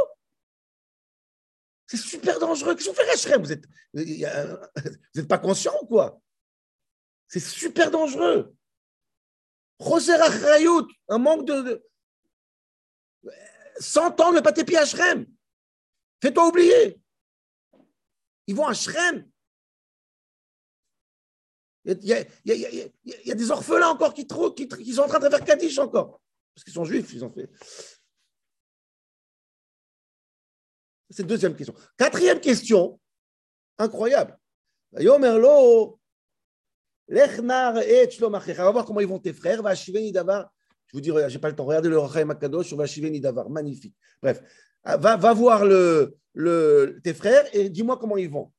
C'est 1.87 1.97
super 1.97 2.39
dangereux. 2.39 2.75
Qu'est-ce 2.75 2.89
qu'on 2.89 2.95
fait 2.95 3.11
Hachem? 3.11 3.43
Vous 3.43 3.49
n'êtes 3.49 3.65
vous 3.95 5.21
êtes 5.21 5.29
pas 5.29 5.39
conscient 5.39 5.75
ou 5.83 5.87
quoi? 5.87 6.21
C'est 7.27 7.41
super 7.41 7.91
dangereux. 7.91 8.55
Roser 9.79 10.15
Achrayout, 10.15 10.87
un 11.09 11.19
manque 11.19 11.47
de. 11.47 11.85
100 13.81 14.21
ans 14.21 14.33
de 14.33 14.41
pas 14.41 14.53
tes 14.53 14.65
pieds 14.65 14.77
à. 14.77 14.85
Fais-toi 14.87 16.49
oublier. 16.49 17.01
Ils 18.47 18.55
vont 18.55 18.67
à 18.67 18.75
Shrem. 18.75 19.29
Il 21.85 22.05
y, 22.05 22.13
a, 23.31 23.35
des 23.35 23.51
orphelins 23.51 23.89
encore 23.89 24.13
qui, 24.13 24.27
sont 24.29 25.01
en 25.01 25.09
train 25.09 25.21
de 25.21 25.29
faire 25.29 25.45
Kaddish 25.45 25.79
encore. 25.79 26.21
Parce 26.55 26.65
qu'ils 26.65 26.75
sont 26.75 26.85
juifs, 26.85 27.13
ils 27.15 27.25
ont 27.25 27.31
fait. 27.31 27.49
C'est 31.11 31.23
la 31.23 31.29
deuxième 31.29 31.57
question. 31.57 31.75
Quatrième 31.97 32.41
question, 32.41 33.01
incroyable. 33.79 34.39
On 34.93 35.01
va 35.01 35.29
voir 38.71 38.85
comment 38.85 39.01
ils 39.01 39.07
vont 39.07 39.19
tes 39.19 39.33
frères. 39.33 39.63
Je 39.75 39.93
vous 40.93 41.01
dis, 41.01 41.09
je 41.11 41.33
n'ai 41.33 41.39
pas 41.39 41.49
le 41.49 41.57
temps. 41.57 41.65
Regardez 41.65 41.89
le 41.89 41.99
Rachaim 41.99 42.29
Akadosh 42.31 42.73
Vashiveni 42.75 43.21
Davar. 43.21 43.49
Magnifique. 43.49 43.95
Bref, 44.23 44.43
va, 44.85 45.17
va 45.17 45.33
voir 45.33 45.63
tes 47.03 47.15
frères 47.15 47.49
et 47.55 47.71
dis-moi 47.71 47.97
comment 47.99 48.17
ils 48.17 48.29
vont. 48.29 48.53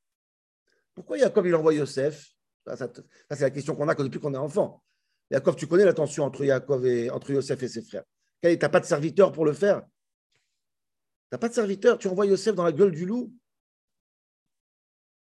Pourquoi 0.96 1.18
Jacob 1.18 1.46
il 1.46 1.56
envoie 1.56 1.74
Yosef? 1.74 2.34
Ça, 2.76 2.92
c'est 3.32 3.40
la 3.42 3.50
question 3.50 3.76
qu'on 3.76 3.88
a 3.88 3.96
depuis 3.96 4.20
qu'on 4.20 4.34
est 4.34 4.38
enfant. 4.38 4.84
Jacob, 5.32 5.56
tu 5.56 5.68
connais 5.68 5.86
la 5.86 5.94
tension 5.94 6.24
entre, 6.24 6.44
Jacob 6.44 6.86
et, 6.86 7.10
entre 7.10 7.32
Yosef 7.32 7.62
et 7.64 7.68
ses 7.68 7.82
frères. 7.82 8.04
Tu 8.42 8.58
n'as 8.58 8.70
pas 8.70 8.80
de 8.80 8.86
serviteur 8.86 9.32
pour 9.32 9.46
le 9.46 9.54
faire? 9.54 9.82
Tu 9.82 11.34
n'as 11.34 11.38
pas 11.38 11.50
de 11.50 11.54
serviteur? 11.54 11.98
Tu 11.98 12.08
envoies 12.08 12.26
Yosef 12.26 12.56
dans 12.56 12.64
la 12.64 12.72
gueule 12.72 12.92
du 12.92 13.06
loup? 13.06 13.34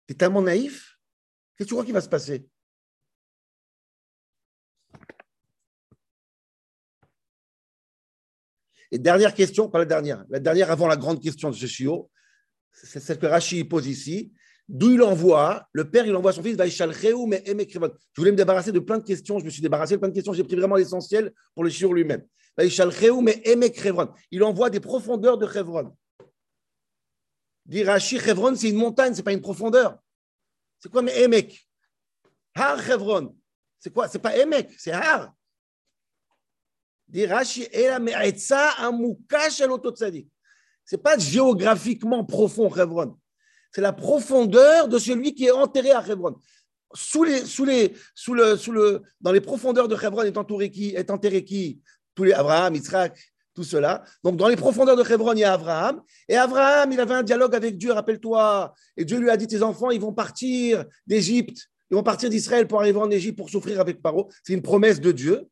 Tu 0.06 0.12
es 0.12 0.16
tellement 0.16 0.42
naïf? 0.42 0.98
Qu'est-ce 1.56 1.66
que 1.66 1.68
tu 1.68 1.74
crois 1.74 1.84
qu'il 1.84 1.94
va 1.94 2.00
se 2.00 2.08
passer? 2.08 2.48
Et 8.90 8.98
dernière 8.98 9.34
question, 9.34 9.68
pas 9.68 9.78
la 9.78 9.84
dernière, 9.84 10.24
la 10.28 10.38
dernière 10.38 10.70
avant 10.70 10.86
la 10.86 10.96
grande 10.96 11.20
question 11.20 11.50
de 11.50 11.56
Shishio, 11.56 12.10
c'est 12.70 13.00
celle 13.00 13.18
que 13.18 13.26
Rashi 13.26 13.64
pose 13.64 13.86
ici. 13.86 14.32
D'où 14.68 14.90
il 14.90 15.02
envoie, 15.02 15.68
le 15.72 15.88
père, 15.88 16.06
il 16.06 16.16
envoie 16.16 16.32
son 16.32 16.42
fils, 16.42 16.56
Je 16.58 16.84
voulais 18.16 18.32
me 18.32 18.36
débarrasser 18.36 18.72
de 18.72 18.80
plein 18.80 18.98
de 18.98 19.04
questions, 19.04 19.38
je 19.38 19.44
me 19.44 19.50
suis 19.50 19.62
débarrassé 19.62 19.94
de 19.94 20.00
plein 20.00 20.08
de 20.08 20.14
questions, 20.14 20.32
j'ai 20.32 20.42
pris 20.42 20.56
vraiment 20.56 20.74
l'essentiel 20.74 21.32
pour 21.54 21.62
le 21.62 21.70
shiur 21.70 21.92
lui-même. 21.92 22.26
Il 24.30 24.42
envoie 24.42 24.70
des 24.70 24.80
profondeurs 24.80 25.38
de 25.38 25.46
Chevron. 25.46 25.96
Dit 27.64 27.84
Rashi, 27.84 28.18
Chevron, 28.18 28.56
c'est 28.56 28.70
une 28.70 28.76
montagne, 28.76 29.12
ce 29.12 29.18
n'est 29.18 29.24
pas 29.24 29.32
une 29.32 29.40
profondeur. 29.40 29.98
C'est 30.80 30.90
quoi, 30.90 31.02
mais 31.02 31.16
Emek 31.20 31.68
Har 32.54 32.80
Chevron. 32.82 33.36
C'est 33.78 33.92
quoi? 33.92 34.08
C'est 34.08 34.18
pas 34.18 34.36
Emek, 34.36 34.74
c'est 34.78 34.92
Har. 34.92 35.32
Dit 37.06 37.26
Rashi, 37.26 37.68
c'est 40.84 41.02
pas 41.02 41.18
géographiquement 41.18 42.24
profond, 42.24 42.72
Chevron 42.72 43.16
c'est 43.76 43.82
la 43.82 43.92
profondeur 43.92 44.88
de 44.88 44.98
celui 44.98 45.34
qui 45.34 45.44
est 45.44 45.50
enterré 45.50 45.90
à 45.90 46.02
Hebron. 46.02 46.36
Sous 46.94 47.24
les, 47.24 47.44
sous 47.44 47.66
les, 47.66 47.92
sous 48.14 48.32
le, 48.32 48.56
sous 48.56 48.72
le, 48.72 49.02
dans 49.20 49.32
les 49.32 49.42
profondeurs 49.42 49.86
de 49.86 49.94
Hebron 49.94 50.22
est, 50.22 50.38
entouré 50.38 50.70
qui, 50.70 50.94
est 50.94 51.10
enterré 51.10 51.44
qui? 51.44 51.82
Tous 52.14 52.24
les 52.24 52.32
Abraham, 52.32 52.74
Israël, 52.74 53.12
tout 53.52 53.64
cela. 53.64 54.02
Donc, 54.24 54.38
dans 54.38 54.48
les 54.48 54.56
profondeurs 54.56 54.96
de 54.96 55.02
Hebron, 55.02 55.34
il 55.34 55.40
y 55.40 55.44
a 55.44 55.52
Abraham. 55.52 56.00
Et 56.26 56.38
Abraham, 56.38 56.90
il 56.90 56.98
avait 56.98 57.16
un 57.16 57.22
dialogue 57.22 57.54
avec 57.54 57.76
Dieu, 57.76 57.92
rappelle-toi. 57.92 58.72
Et 58.96 59.04
Dieu 59.04 59.18
lui 59.18 59.28
a 59.28 59.36
dit 59.36 59.46
Tes 59.46 59.62
enfants, 59.62 59.90
ils 59.90 60.00
vont 60.00 60.14
partir 60.14 60.86
d'Égypte. 61.06 61.66
Ils 61.90 61.96
vont 61.96 62.02
partir 62.02 62.30
d'Israël 62.30 62.66
pour 62.66 62.80
arriver 62.80 62.98
en 62.98 63.10
Égypte 63.10 63.36
pour 63.36 63.50
souffrir 63.50 63.78
avec 63.78 64.00
Paro. 64.00 64.30
C'est 64.42 64.54
une 64.54 64.62
promesse 64.62 65.02
de 65.02 65.12
Dieu. 65.12 65.46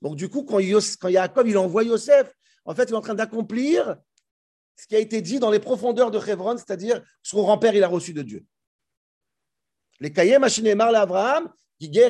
Donc, 0.00 0.16
du 0.16 0.30
coup, 0.30 0.44
quand, 0.44 0.60
Yos, 0.60 0.96
quand 0.98 1.10
Jacob 1.10 1.46
il 1.46 1.58
envoie 1.58 1.84
Yosef, 1.84 2.32
en 2.64 2.74
fait, 2.74 2.84
il 2.84 2.92
est 2.92 2.96
en 2.96 3.02
train 3.02 3.14
d'accomplir 3.14 3.96
ce 4.80 4.86
qui 4.86 4.96
a 4.96 4.98
été 4.98 5.20
dit 5.20 5.38
dans 5.38 5.50
les 5.50 5.58
profondeurs 5.58 6.10
de 6.10 6.18
Hebron, 6.18 6.56
c'est-à-dire 6.56 7.02
ce 7.22 7.36
qu'on 7.36 7.42
grand-père 7.42 7.74
il 7.74 7.84
a 7.84 7.88
reçu 7.88 8.14
de 8.14 8.22
Dieu. 8.22 8.46
Les 9.98 10.10
Kayem 10.10 10.46
Mar 10.74 10.90
l'Abraham, 10.90 11.52
Giger 11.78 12.08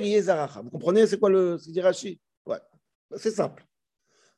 Vous 0.62 0.70
comprenez 0.70 1.04
c'est 1.08 1.18
quoi 1.18 1.30
ce 1.30 1.68
dit 1.68 1.80
Rashi? 1.80 2.20
C'est 3.16 3.32
simple. 3.32 3.66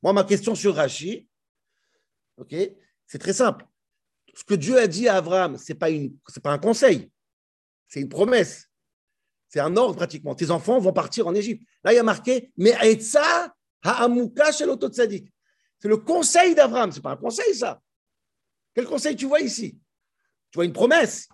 Moi, 0.03 0.15
ma 0.15 0.25
question 0.25 0.55
sur 0.55 0.75
Rashi, 0.75 1.29
ok, 2.39 2.55
c'est 3.07 3.19
très 3.19 3.35
simple. 3.35 3.67
Ce 4.35 4.45
que 4.45 4.55
Dieu 4.55 4.79
a 4.79 4.87
dit 4.87 5.09
à 5.09 5.17
Abraham, 5.17 5.59
ce 5.59 5.71
n'est 5.71 5.79
pas, 5.79 5.91
un 6.51 6.59
conseil, 6.59 7.13
c'est 7.87 8.01
une 8.01 8.09
promesse. 8.09 8.71
C'est 9.51 9.61
un 9.61 9.77
ordre 9.77 9.95
pratiquement. 9.95 10.35
Tes 10.35 10.51
enfants 10.51 10.79
vont 10.79 10.95
partir 10.95 11.27
en 11.27 11.35
Égypte. 11.35 11.63
Là, 11.85 11.93
il 11.93 11.97
y 11.97 11.99
a 11.99 12.03
marqué 12.03 12.51
Mais 12.57 12.73
Aetza 12.73 13.55
Ha'amuka 13.83 14.51
Shel 14.53 14.71
C'est 14.91 15.89
le 15.89 15.99
conseil 15.99 16.55
d'Abraham. 16.55 16.91
Ce 16.91 16.97
n'est 16.97 17.03
pas 17.03 17.11
un 17.11 17.17
conseil, 17.17 17.55
ça. 17.55 17.79
Quel 18.75 18.87
conseil 18.87 19.17
tu 19.17 19.27
vois 19.27 19.41
ici? 19.41 19.79
Tu 20.51 20.57
vois 20.57 20.65
une 20.65 20.73
promesse, 20.73 21.29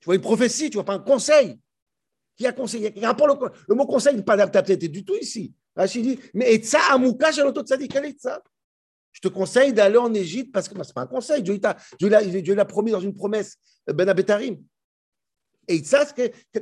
tu 0.00 0.06
vois 0.06 0.14
une 0.14 0.20
prophétie, 0.20 0.70
tu 0.70 0.76
vois 0.76 0.84
pas 0.84 0.94
un 0.94 1.00
conseil? 1.00 1.58
Qui 2.36 2.46
a 2.46 2.52
conseillé? 2.52 2.90
Le, 2.90 3.50
le, 3.68 3.74
mot 3.74 3.86
conseil 3.86 4.16
n'est 4.16 4.22
pas 4.22 4.40
adapté 4.40 4.76
du 4.76 5.04
tout 5.04 5.16
ici. 5.16 5.54
Rachid 5.76 6.02
dit, 6.02 6.18
mais 6.34 6.54
et 6.54 6.62
ça, 6.62 6.80
Amouka, 6.90 7.30
quel 7.32 8.04
est 8.06 8.20
ça? 8.20 8.42
Je 9.12 9.20
te 9.20 9.28
conseille 9.28 9.72
d'aller 9.72 9.98
en 9.98 10.12
Égypte 10.14 10.52
parce 10.52 10.68
que 10.68 10.74
ce 10.74 10.88
n'est 10.88 10.94
pas 10.94 11.02
un 11.02 11.06
conseil. 11.06 11.42
Dieu 11.42 12.54
l'a 12.54 12.64
promis 12.64 12.92
dans 12.92 13.00
une 13.00 13.14
promesse, 13.14 13.58
euh, 13.88 13.92
Ben 13.92 14.08
Abetarim. 14.08 14.56
Et 15.68 15.84
ça, 15.84 16.04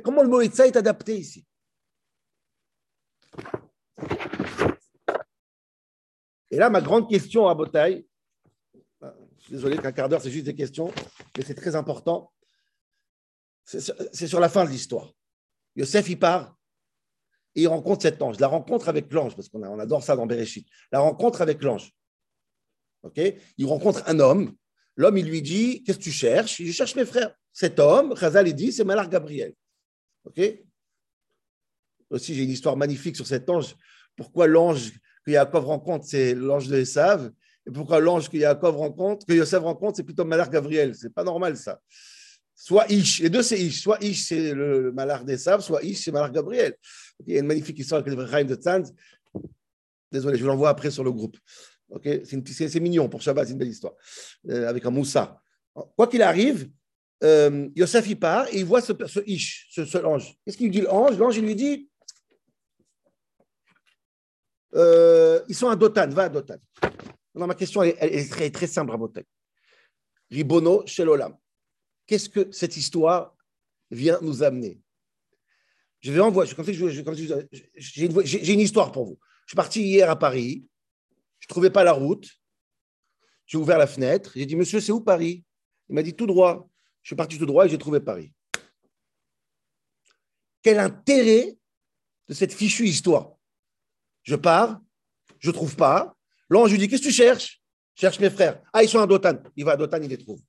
comment 0.03 0.21
le 0.21 0.29
mot 0.29 0.41
Etza 0.41 0.67
est 0.67 0.75
adapté 0.75 1.17
ici? 1.17 1.45
Et 6.51 6.57
là, 6.57 6.69
ma 6.69 6.81
grande 6.81 7.09
question 7.09 7.47
à 7.47 7.55
Botaï, 7.55 8.05
désolé 9.49 9.77
qu'un 9.77 9.91
quart 9.91 10.09
d'heure, 10.09 10.21
c'est 10.21 10.31
juste 10.31 10.45
des 10.45 10.55
questions, 10.55 10.91
mais 11.37 11.43
c'est 11.43 11.55
très 11.55 11.75
important. 11.75 12.31
C'est 13.65 14.27
sur 14.27 14.39
la 14.39 14.49
fin 14.49 14.65
de 14.65 14.69
l'histoire. 14.69 15.13
Yosef, 15.75 16.09
il 16.09 16.17
part 16.17 16.57
et 17.55 17.61
il 17.61 17.67
rencontre 17.67 18.01
cet 18.01 18.21
ange. 18.21 18.39
La 18.39 18.47
rencontre 18.47 18.89
avec 18.89 19.11
l'ange, 19.13 19.35
parce 19.35 19.49
qu'on 19.49 19.63
on 19.63 19.79
adore 19.79 20.03
ça 20.03 20.15
dans 20.15 20.25
Bereshit. 20.25 20.67
La 20.91 20.99
rencontre 20.99 21.41
avec 21.41 21.61
l'ange. 21.61 21.91
il 23.15 23.65
rencontre 23.65 24.03
un 24.07 24.19
homme. 24.19 24.55
L'homme, 24.95 25.17
il 25.17 25.27
lui 25.27 25.41
dit 25.41 25.83
Qu'est-ce 25.83 25.99
que 25.99 26.03
tu 26.03 26.11
cherches? 26.11 26.61
Je 26.61 26.71
cherche 26.71 26.95
mes 26.95 27.05
frères. 27.05 27.33
Cet 27.53 27.79
homme, 27.79 28.15
Chazal, 28.15 28.47
il 28.47 28.55
dit 28.55 28.71
C'est 28.71 28.83
Malar 28.83 29.09
Gabriel. 29.09 29.53
ok? 30.25 30.41
Aussi, 32.09 32.33
j'ai 32.33 32.43
une 32.43 32.49
histoire 32.49 32.75
magnifique 32.75 33.15
sur 33.15 33.27
cet 33.27 33.49
ange. 33.49 33.75
Pourquoi 34.15 34.47
l'ange 34.47 34.91
que 35.23 35.31
Yaakov 35.31 35.65
rencontre, 35.65 36.05
c'est 36.05 36.33
l'ange 36.33 36.67
de 36.67 36.77
Esav? 36.77 37.31
Et 37.69 37.71
pourquoi 37.71 37.99
l'ange 37.99 38.29
que 38.29 38.37
Yaakov 38.37 38.75
rencontre, 38.77 39.25
que 39.25 39.33
Yosef 39.33 39.61
rencontre, 39.61 39.97
c'est 39.97 40.03
plutôt 40.03 40.25
Malach 40.25 40.49
Gabriel 40.49 40.95
C'est 40.95 41.13
pas 41.13 41.23
normal 41.23 41.55
ça. 41.55 41.79
Soit 42.55 42.91
Ish, 42.91 43.19
les 43.19 43.29
deux 43.29 43.43
c'est 43.43 43.59
Ish. 43.59 43.81
Soit 43.81 44.03
Ish 44.03 44.25
c'est 44.25 44.53
le 44.53 44.91
Malach 44.91 45.23
des 45.23 45.37
Sables, 45.37 45.61
soit 45.61 45.83
Ish 45.83 46.03
c'est 46.03 46.11
Malach 46.11 46.31
Gabriel. 46.31 46.75
Il 47.27 47.33
y 47.33 47.37
a 47.37 47.41
une 47.41 47.45
magnifique 47.45 47.77
histoire 47.77 48.01
avec 48.01 48.13
le 48.13 48.23
Vraim 48.23 48.43
de 48.43 48.55
Tzanz. 48.55 48.91
Désolé, 50.11 50.37
je 50.37 50.41
vous 50.41 50.49
l'envoie 50.49 50.69
après 50.69 50.89
sur 50.89 51.03
le 51.03 51.11
groupe. 51.11 51.37
c'est 52.03 52.79
mignon 52.79 53.07
pour 53.07 53.21
Shabbat, 53.21 53.45
c'est 53.45 53.53
une 53.53 53.59
belle 53.59 53.69
histoire. 53.69 53.93
Euh, 54.49 54.67
avec 54.67 54.83
un 54.85 54.89
Moussa. 54.89 55.39
Quoi 55.95 56.07
qu'il 56.07 56.23
arrive, 56.23 56.69
euh, 57.23 57.69
Yosef 57.75 58.09
il 58.09 58.19
part 58.19 58.47
et 58.47 58.57
il 58.57 58.65
voit 58.65 58.81
ce, 58.81 58.93
Ish, 59.27 59.67
ce, 59.69 59.85
ce 59.85 59.99
ange. 59.99 60.35
Qu'est-ce 60.43 60.57
qu'il 60.57 60.71
dit 60.71 60.81
l'ange? 60.81 61.19
L'ange 61.19 61.37
il 61.37 61.45
lui 61.45 61.55
dit 61.55 61.87
euh, 64.75 65.41
ils 65.47 65.55
sont 65.55 65.69
à 65.69 65.75
Dotan, 65.75 66.09
va 66.09 66.23
à 66.23 66.29
Dotan 66.29 66.57
ma 67.47 67.55
question 67.55 67.83
est, 67.83 68.29
très, 68.29 68.49
très 68.49 68.67
simple, 68.67 68.91
Rabotek. 68.91 69.27
Ribono 70.29 70.85
Shelolam. 70.85 71.35
Qu'est-ce 72.05 72.29
que 72.29 72.51
cette 72.51 72.77
histoire 72.77 73.35
vient 73.91 74.19
nous 74.21 74.43
amener? 74.43 74.79
Je 76.01 76.11
vais 76.11 76.19
envoyer, 76.19 76.51
j'ai 77.75 78.53
une, 78.53 78.59
histoire 78.59 78.91
pour 78.91 79.05
vous. 79.05 79.19
Je 79.45 79.51
suis 79.51 79.55
parti 79.55 79.81
hier 79.81 80.09
à 80.09 80.17
Paris, 80.17 80.65
je 81.39 81.45
ne 81.45 81.49
trouvais 81.49 81.69
pas 81.69 81.83
la 81.83 81.91
route, 81.91 82.29
j'ai 83.45 83.57
ouvert 83.57 83.77
la 83.77 83.87
fenêtre, 83.87 84.31
j'ai 84.35 84.45
dit, 84.45 84.55
monsieur, 84.55 84.79
c'est 84.79 84.91
où 84.91 85.01
Paris? 85.01 85.43
Il 85.89 85.95
m'a 85.95 86.03
dit, 86.03 86.15
tout 86.15 86.27
droit. 86.27 86.69
Je 87.01 87.09
suis 87.09 87.15
parti 87.15 87.37
tout 87.37 87.45
droit 87.45 87.65
et 87.65 87.69
j'ai 87.69 87.77
trouvé 87.77 87.99
Paris. 87.99 88.31
Quel 90.61 90.79
intérêt 90.79 91.57
de 92.27 92.33
cette 92.33 92.53
fichue 92.53 92.85
histoire? 92.85 93.33
Je 94.23 94.35
pars, 94.35 94.79
je 95.39 95.49
ne 95.49 95.53
trouve 95.53 95.75
pas, 95.75 96.15
L'ange 96.49 96.71
lui 96.71 96.77
dit 96.77 96.87
Qu'est-ce 96.87 97.03
que 97.03 97.07
tu 97.07 97.13
cherches? 97.13 97.61
Cherche 97.95 98.19
mes 98.19 98.29
frères. 98.29 98.61
Ah, 98.73 98.83
ils 98.83 98.89
sont 98.89 98.99
à 98.99 99.07
Dotan. 99.07 99.37
Il 99.55 99.65
va 99.65 99.73
à 99.73 99.77
Dotan, 99.77 100.01
il 100.01 100.09
les 100.09 100.17
trouve. 100.17 100.41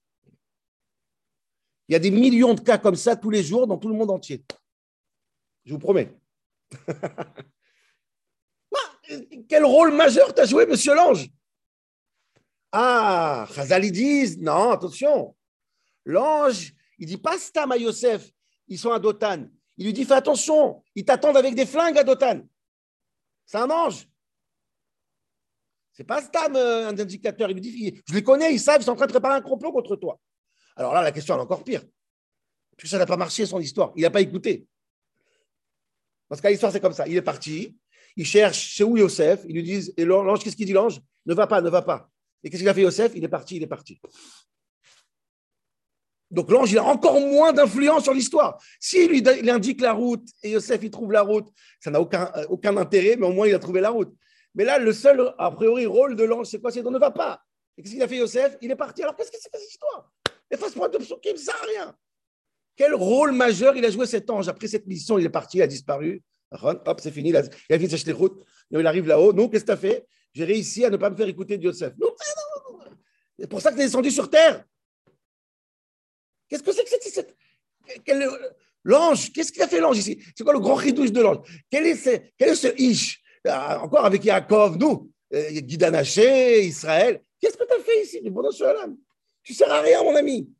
Il 1.88 1.92
y 1.92 1.96
a 1.96 1.98
des 1.98 2.10
millions 2.10 2.54
de 2.54 2.60
cas 2.60 2.78
comme 2.78 2.94
ça 2.94 3.16
tous 3.16 3.30
les 3.30 3.42
jours 3.42 3.66
dans 3.66 3.76
tout 3.76 3.88
le 3.88 3.94
monde 3.94 4.10
entier. 4.10 4.44
Je 5.64 5.72
vous 5.72 5.78
promets. 5.78 6.16
Ah, 8.72 9.08
quel 9.48 9.64
rôle 9.64 9.92
majeur 9.92 10.32
tu 10.32 10.40
as 10.40 10.46
joué, 10.46 10.64
monsieur 10.64 10.94
l'ange? 10.94 11.28
Ah, 12.70 13.48
Chazal, 13.52 13.84
ils 13.84 13.90
disent 13.90 14.38
Non, 14.38 14.70
attention. 14.70 15.36
L'ange, 16.04 16.72
il 16.98 17.06
dit 17.06 17.18
pas 17.18 17.36
Stam 17.36 17.72
à 17.72 17.76
Yosef, 17.76 18.30
ils 18.68 18.78
sont 18.78 18.92
à 18.92 19.00
Dotan. 19.00 19.48
Il 19.76 19.86
lui 19.86 19.92
dit 19.92 20.04
fais 20.04 20.14
attention, 20.14 20.84
ils 20.94 21.04
t'attendent 21.04 21.36
avec 21.36 21.54
des 21.54 21.66
flingues 21.66 21.98
à 21.98 22.04
Dotan. 22.04 22.42
C'est 23.46 23.58
un 23.58 23.70
ange. 23.70 24.06
C'est 26.00 26.06
pas 26.06 26.22
Stam, 26.22 26.56
euh, 26.56 26.88
un 26.88 26.98
indicateur. 26.98 27.50
Il 27.50 27.52
lui 27.52 27.60
dit 27.60 28.02
je 28.08 28.14
les 28.14 28.22
connais, 28.22 28.54
ils 28.54 28.58
savent, 28.58 28.80
ils 28.80 28.84
sont 28.84 28.92
en 28.92 28.96
train 28.96 29.04
de 29.04 29.12
préparer 29.12 29.34
un 29.34 29.42
complot 29.42 29.70
contre 29.70 29.96
toi. 29.96 30.18
Alors 30.74 30.94
là, 30.94 31.02
la 31.02 31.12
question 31.12 31.36
est 31.36 31.40
encore 31.40 31.62
pire. 31.62 31.82
Parce 31.82 32.84
que 32.84 32.88
ça 32.88 32.96
n'a 32.96 33.04
pas 33.04 33.18
marché 33.18 33.44
son 33.44 33.60
histoire. 33.60 33.92
Il 33.96 34.00
n'a 34.00 34.10
pas 34.10 34.22
écouté. 34.22 34.66
Parce 36.26 36.40
que 36.40 36.48
l'histoire, 36.48 36.72
c'est 36.72 36.80
comme 36.80 36.94
ça. 36.94 37.06
Il 37.06 37.18
est 37.18 37.22
parti, 37.22 37.76
il 38.16 38.24
cherche 38.24 38.58
chez 38.58 38.82
où 38.82 38.96
Yosef, 38.96 39.44
ils 39.46 39.54
lui 39.54 39.62
disent, 39.62 39.92
et 39.94 40.06
l'ange, 40.06 40.42
qu'est-ce 40.42 40.56
qu'il 40.56 40.64
dit 40.64 40.72
l'ange? 40.72 41.02
Ne 41.26 41.34
va 41.34 41.46
pas, 41.46 41.60
ne 41.60 41.68
va 41.68 41.82
pas. 41.82 42.08
Et 42.42 42.48
qu'est-ce 42.48 42.62
qu'il 42.62 42.68
a 42.70 42.72
fait 42.72 42.80
Yosef? 42.80 43.12
Il 43.14 43.22
est 43.22 43.28
parti, 43.28 43.56
il 43.56 43.62
est 43.62 43.66
parti. 43.66 44.00
Donc 46.30 46.50
l'ange, 46.50 46.72
il 46.72 46.78
a 46.78 46.84
encore 46.84 47.20
moins 47.20 47.52
d'influence 47.52 48.04
sur 48.04 48.14
l'histoire. 48.14 48.58
S'il 48.80 49.10
lui 49.10 49.18
il 49.18 49.50
indique 49.50 49.82
la 49.82 49.92
route 49.92 50.26
et 50.42 50.52
Yosef, 50.52 50.82
il 50.82 50.90
trouve 50.90 51.12
la 51.12 51.20
route, 51.20 51.48
ça 51.78 51.90
n'a 51.90 52.00
aucun, 52.00 52.32
euh, 52.36 52.46
aucun 52.48 52.74
intérêt, 52.78 53.16
mais 53.18 53.26
au 53.26 53.32
moins, 53.32 53.46
il 53.46 53.54
a 53.54 53.58
trouvé 53.58 53.82
la 53.82 53.90
route. 53.90 54.16
Mais 54.54 54.64
là, 54.64 54.78
le 54.78 54.92
seul, 54.92 55.32
a 55.38 55.50
priori, 55.50 55.86
rôle 55.86 56.16
de 56.16 56.24
l'ange, 56.24 56.46
c'est 56.46 56.60
quoi? 56.60 56.70
C'est 56.70 56.82
de 56.82 56.88
ne 56.88 56.98
va 56.98 57.10
pas. 57.10 57.42
Et 57.76 57.82
qu'est-ce 57.82 57.94
qu'il 57.94 58.02
a 58.02 58.08
fait 58.08 58.16
Yosef? 58.16 58.56
Il 58.60 58.70
est 58.70 58.76
parti. 58.76 59.02
Alors 59.02 59.16
qu'est-ce 59.16 59.30
que 59.30 59.38
c'est 59.40 59.50
que 59.50 59.58
cette 59.58 59.70
histoire? 59.70 60.10
Efface-moi 60.50 60.88
de 60.88 60.98
psukim, 60.98 61.36
ça 61.36 61.52
sert 61.52 61.68
rien. 61.68 61.96
Quel 62.76 62.94
rôle 62.94 63.32
majeur 63.32 63.76
il 63.76 63.84
a 63.84 63.90
joué 63.90 64.06
cet 64.06 64.28
ange? 64.30 64.48
Après 64.48 64.66
cette 64.66 64.86
mission, 64.86 65.18
il 65.18 65.26
est 65.26 65.30
parti, 65.30 65.58
il 65.58 65.62
a 65.62 65.66
disparu. 65.66 66.22
Hop, 66.62 67.00
c'est 67.00 67.12
fini. 67.12 67.28
Il 67.28 67.36
a, 67.36 67.42
fini 67.42 67.86
de 67.88 68.12
routes. 68.12 68.44
Il 68.70 68.86
arrive 68.86 69.06
là-haut. 69.06 69.32
Non, 69.32 69.48
qu'est-ce 69.48 69.64
que 69.64 69.66
tu 69.66 69.72
as 69.72 69.76
fait? 69.76 70.06
J'ai 70.32 70.44
réussi 70.44 70.84
à 70.84 70.90
ne 70.90 70.96
pas 70.96 71.10
me 71.10 71.16
faire 71.16 71.28
écouter 71.28 71.58
de 71.58 71.64
Yosef. 71.64 71.92
Non, 71.98 72.08
non, 72.08 72.78
non. 72.78 72.84
C'est 73.38 73.46
pour 73.46 73.60
ça 73.60 73.70
que 73.70 73.76
tu 73.76 73.82
es 73.82 73.84
descendu 73.84 74.10
sur 74.10 74.28
terre. 74.28 74.64
Qu'est-ce 76.48 76.62
que 76.62 76.72
c'est 76.72 76.84
que 76.84 77.10
cette. 77.10 77.36
L'ange, 78.82 79.32
qu'est-ce 79.32 79.52
qu'il 79.52 79.62
a 79.62 79.68
fait 79.68 79.80
l'ange 79.80 79.98
ici? 79.98 80.22
C'est 80.36 80.42
quoi 80.42 80.52
le 80.52 80.60
grand 80.60 80.74
ridouche 80.74 81.12
de 81.12 81.20
l'ange? 81.20 81.38
Quel 81.70 81.86
est, 81.86 81.96
ce, 81.96 82.18
quel 82.36 82.50
est 82.50 82.54
ce 82.54 82.68
Ish? 82.80 83.19
Encore 83.46 84.04
avec 84.04 84.24
Yaakov, 84.24 84.76
nous, 84.76 85.10
euh, 85.32 85.50
Guidanaché, 85.60 86.64
Israël. 86.64 87.24
Qu'est-ce 87.40 87.56
que 87.56 87.64
tu 87.64 87.72
as 87.74 87.80
fait 87.80 88.02
ici 88.02 88.22
Tu 89.42 89.54
sers 89.54 89.72
à 89.72 89.80
rien, 89.80 90.02
mon 90.02 90.14
ami. 90.14 90.52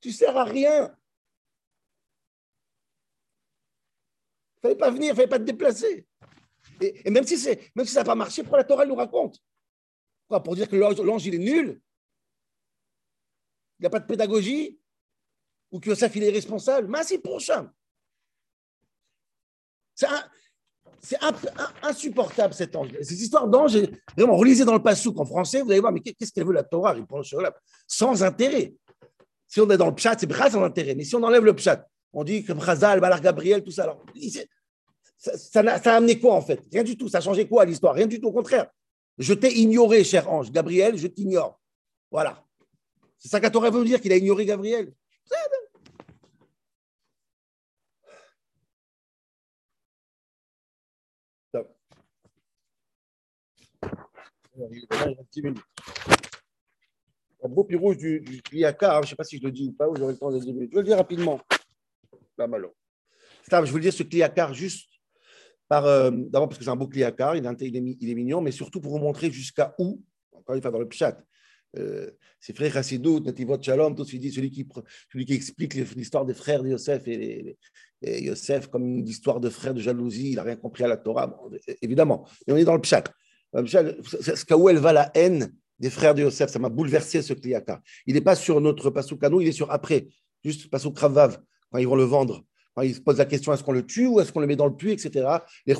Tu 0.00 0.10
sers 0.10 0.36
à 0.36 0.44
rien. 0.44 0.96
Il 4.56 4.60
fallait 4.62 4.74
pas 4.74 4.90
venir, 4.90 5.12
il 5.12 5.16
fallait 5.16 5.28
pas 5.28 5.38
te 5.38 5.44
déplacer. 5.44 6.06
Et, 6.80 7.10
même, 7.10 7.24
si 7.24 7.48
même 7.74 7.86
si 7.86 7.92
ça 7.92 8.00
n'a 8.00 8.04
pas 8.04 8.14
marché, 8.14 8.42
pourquoi 8.42 8.58
la 8.58 8.64
Torah 8.64 8.84
nous 8.84 8.94
raconte? 8.94 9.38
Pour 10.28 10.56
dire 10.56 10.68
que 10.68 10.76
l'ange, 10.76 11.26
il 11.26 11.36
est 11.36 11.38
nul? 11.38 11.80
Il 13.78 13.84
n'a 13.84 13.90
pas 13.90 14.00
de 14.00 14.06
pédagogie? 14.06 14.80
Ou 15.70 15.78
que 15.78 15.90
Yosef, 15.90 16.14
il 16.16 16.24
est 16.24 16.30
responsable? 16.30 16.88
Mais 16.88 17.04
c'est 17.04 17.18
prochain. 17.18 17.72
C'est 21.00 21.18
insupportable 21.82 22.54
cette 22.54 22.74
ange. 22.74 22.88
Cette 23.02 23.18
histoire 23.18 23.46
d'ange, 23.46 23.78
vraiment, 24.16 24.36
relisez 24.36 24.64
dans 24.64 24.72
le 24.72 24.82
Passouk 24.82 25.18
en 25.18 25.24
français, 25.24 25.62
vous 25.62 25.70
allez 25.70 25.80
voir, 25.80 25.92
mais 25.92 26.00
qu'est-ce 26.00 26.32
qu'elle 26.32 26.46
veut 26.46 26.52
la 26.52 26.64
Torah? 26.64 26.96
Sans 27.86 28.22
intérêt. 28.22 28.74
Si 29.46 29.60
on 29.60 29.70
est 29.70 29.76
dans 29.76 29.86
le 29.86 29.94
pshat, 29.94 30.16
c'est 30.18 30.26
grâce 30.26 30.54
à 30.54 30.60
l'intérêt. 30.60 30.94
Mais 30.94 31.04
si 31.04 31.14
on 31.14 31.22
enlève 31.22 31.44
le 31.44 31.54
pshat, 31.54 31.86
on 32.12 32.24
dit 32.24 32.44
que 32.44 32.52
Brazal, 32.52 33.00
Balar 33.00 33.20
Gabriel, 33.20 33.62
tout 33.62 33.70
ça. 33.70 33.96
Ça, 35.16 35.60
a, 35.60 35.96
amené 35.96 36.18
quoi 36.18 36.34
en 36.34 36.42
fait? 36.42 36.60
Rien 36.72 36.82
du 36.82 36.96
tout. 36.96 37.08
Ça 37.08 37.18
a 37.18 37.20
changé 37.20 37.48
quoi 37.48 37.64
l'histoire? 37.64 37.94
Rien 37.94 38.06
du 38.06 38.20
tout. 38.20 38.28
Au 38.28 38.32
contraire. 38.32 38.66
Je 39.18 39.34
t'ai 39.34 39.52
ignoré, 39.58 40.04
cher 40.04 40.30
ange. 40.30 40.52
Gabriel, 40.52 40.96
je 40.96 41.06
t'ignore. 41.06 41.60
Voilà. 42.10 42.44
C'est 43.18 43.28
ça 43.28 43.40
qu'Atora 43.40 43.70
veut 43.70 43.84
dire 43.84 44.00
qu'il 44.00 44.12
a 44.12 44.16
ignoré 44.16 44.44
Gabriel. 44.44 44.92
Un 57.44 57.48
beau 57.48 57.64
pirouge 57.64 57.96
du, 57.96 58.20
du 58.20 58.40
Liakar, 58.52 58.96
hein. 58.96 59.00
je 59.02 59.06
ne 59.06 59.10
sais 59.10 59.16
pas 59.16 59.24
si 59.24 59.38
je 59.38 59.44
le 59.44 59.52
dis 59.52 59.68
ou 59.68 59.72
pas, 59.72 59.88
ou 59.88 59.96
j'aurai 59.96 60.12
le 60.12 60.18
temps 60.18 60.30
de 60.30 60.38
le 60.38 60.44
dire. 60.44 60.54
Je 60.54 60.60
vais 60.60 60.68
le 60.72 60.82
dire 60.82 60.96
rapidement. 60.96 61.40
Là. 62.36 63.64
Je 63.64 63.72
veux 63.72 63.80
dire 63.80 63.92
ce 63.92 64.02
Kliakar 64.02 64.54
juste 64.54 64.88
par. 65.68 65.86
Euh, 65.86 66.10
d'abord 66.10 66.48
parce 66.48 66.58
que 66.58 66.64
c'est 66.64 66.70
un 66.70 66.76
beau 66.76 66.88
Kliakar, 66.88 67.36
il, 67.36 67.46
est, 67.46 68.14
mignon, 68.14 68.40
mais 68.40 68.52
surtout 68.52 68.80
pour 68.80 68.92
vous 68.92 68.98
montrer 68.98 69.30
jusqu'à 69.30 69.74
où, 69.78 70.02
encore 70.32 70.56
une 70.56 70.62
fois 70.62 70.70
dans 70.70 70.78
le 70.78 70.88
Pshat, 70.88 71.22
euh, 71.76 72.10
ses 72.40 72.52
frères 72.52 72.76
Hassidut, 72.76 73.20
Nativot 73.20 73.60
Shalom, 73.60 73.94
tout 73.94 74.04
celui, 74.04 74.32
celui, 74.32 74.50
qui, 74.50 74.66
celui 75.12 75.26
qui 75.26 75.34
explique 75.34 75.74
l'histoire 75.74 76.24
des 76.24 76.34
frères 76.34 76.62
de 76.62 76.70
Yosef 76.70 77.06
et, 77.06 77.58
Yosef 78.00 78.68
comme 78.68 78.98
une 78.98 79.08
histoire 79.08 79.40
de 79.40 79.50
frères 79.50 79.74
de 79.74 79.80
jalousie, 79.80 80.30
il 80.30 80.36
n'a 80.36 80.44
rien 80.44 80.56
compris 80.56 80.84
à 80.84 80.88
la 80.88 80.96
Torah, 80.96 81.36
évidemment. 81.82 82.28
Mais 82.46 82.54
on 82.54 82.56
est 82.56 82.64
dans 82.64 82.76
le 82.76 82.80
Pshat. 82.80 83.04
C'est 83.52 84.52
où 84.52 84.68
elle 84.68 84.78
va 84.78 84.92
la 84.92 85.10
haine 85.14 85.52
des 85.78 85.90
frères 85.90 86.14
de 86.14 86.22
Yosef, 86.22 86.50
ça 86.50 86.58
m'a 86.58 86.68
bouleversé 86.68 87.22
ce 87.22 87.32
Kliakar. 87.32 87.80
Il 88.06 88.14
n'est 88.14 88.20
pas 88.20 88.34
sur 88.34 88.60
notre 88.60 88.90
Pasukano, 88.90 89.40
il 89.40 89.48
est 89.48 89.52
sur 89.52 89.70
après, 89.70 90.08
juste 90.44 90.68
Pasuk 90.70 90.94
Kravav, 90.94 91.38
quand 91.70 91.78
ils 91.78 91.86
vont 91.86 91.96
le 91.96 92.04
vendre. 92.04 92.44
Il 92.82 92.94
se 92.94 93.00
pose 93.00 93.18
la 93.18 93.24
question 93.24 93.52
est-ce 93.52 93.64
qu'on 93.64 93.72
le 93.72 93.84
tue 93.84 94.06
ou 94.06 94.20
est-ce 94.20 94.32
qu'on 94.32 94.40
le 94.40 94.46
met 94.46 94.56
dans 94.56 94.66
le 94.66 94.76
puits, 94.76 94.92
etc. 94.92 95.26
Les 95.66 95.74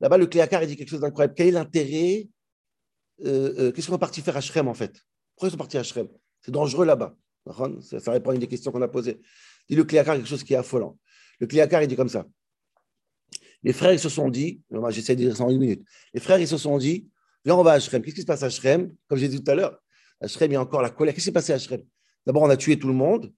Là-bas, 0.00 0.18
le 0.18 0.26
Cléakar, 0.26 0.62
il 0.62 0.68
dit 0.68 0.76
quelque 0.76 0.90
chose 0.90 1.00
d'incroyable. 1.00 1.34
Quel 1.34 1.48
est 1.48 1.52
l'intérêt 1.52 2.28
euh, 3.24 3.54
euh, 3.58 3.72
Qu'est-ce 3.72 3.88
qu'on 3.88 3.96
est 3.96 3.98
parti 3.98 4.20
faire 4.20 4.36
à 4.36 4.42
Shrem, 4.42 4.68
en 4.68 4.74
fait? 4.74 4.92
Pourquoi 5.34 5.48
ils 5.48 5.52
sont 5.52 5.56
partis 5.56 5.78
à 5.78 5.82
Shrem 5.82 6.08
C'est 6.42 6.52
dangereux 6.52 6.84
là-bas. 6.84 7.16
Ça, 7.80 8.12
répond 8.12 8.30
à 8.30 8.34
une 8.34 8.40
des 8.40 8.46
questions 8.48 8.72
qu'on 8.72 8.82
a 8.82 8.88
posées. 8.88 9.20
Dit 9.68 9.76
le 9.76 9.84
Cléakar 9.84 10.16
quelque 10.16 10.28
chose 10.28 10.44
qui 10.44 10.52
est 10.52 10.56
affolant. 10.56 10.98
Le 11.40 11.46
Cléakar, 11.46 11.82
il 11.82 11.88
dit 11.88 11.96
comme 11.96 12.08
ça. 12.08 12.26
Les 13.66 13.72
frères, 13.72 13.98
se 13.98 14.08
sont 14.08 14.30
dit, 14.30 14.60
j'essaie 14.90 15.16
de 15.16 15.24
dire 15.24 15.36
ça 15.36 15.42
en 15.42 15.50
une 15.50 15.58
minute. 15.58 15.84
Les 16.14 16.20
frères, 16.20 16.38
se 16.46 16.56
sont 16.56 16.78
dit, 16.78 17.08
viens, 17.44 17.56
on 17.56 17.64
va 17.64 17.72
à 17.72 17.80
Shrem. 17.80 18.00
Qu'est-ce 18.00 18.14
qui 18.14 18.20
se 18.20 18.26
passe 18.26 18.44
à 18.44 18.48
Shrem? 18.48 18.94
Comme 19.08 19.18
j'ai 19.18 19.26
dit 19.26 19.42
tout 19.42 19.50
à 19.50 19.56
l'heure, 19.56 19.82
à 20.20 20.28
Shrem, 20.28 20.52
il 20.52 20.54
y 20.54 20.56
a 20.56 20.60
encore 20.60 20.82
la 20.82 20.90
colère. 20.90 21.12
Qu'est-ce 21.12 21.24
qui 21.24 21.26
s'est 21.30 21.32
passé 21.32 21.52
à 21.52 21.58
Shrem? 21.58 21.82
D'abord, 22.24 22.44
on 22.44 22.48
a 22.48 22.56
tué 22.56 22.78
tout 22.78 22.86
le 22.86 22.94
monde. 22.94 23.32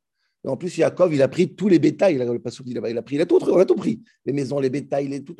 Et 0.45 0.49
en 0.49 0.59
plus, 0.59 0.77
Yaakov, 0.77 1.14
il 1.14 1.23
a 1.23 1.29
pris 1.29 1.55
tous 1.55 1.69
les 1.69 1.79
bétails. 1.79 2.17
Il 2.17 2.21
a, 2.21 2.27
il 2.27 2.99
a 2.99 3.03
pris, 3.03 3.14
il 3.14 3.23
a 3.23 3.25
tout, 3.25 3.38
on 3.43 3.59
a 3.59 3.64
tout 3.64 3.75
pris. 3.75 4.03
Les 4.27 4.35
maisons, 4.35 4.61
les 4.61 4.69
bétails, 4.69 5.09
les, 5.09 5.25
tout. 5.25 5.35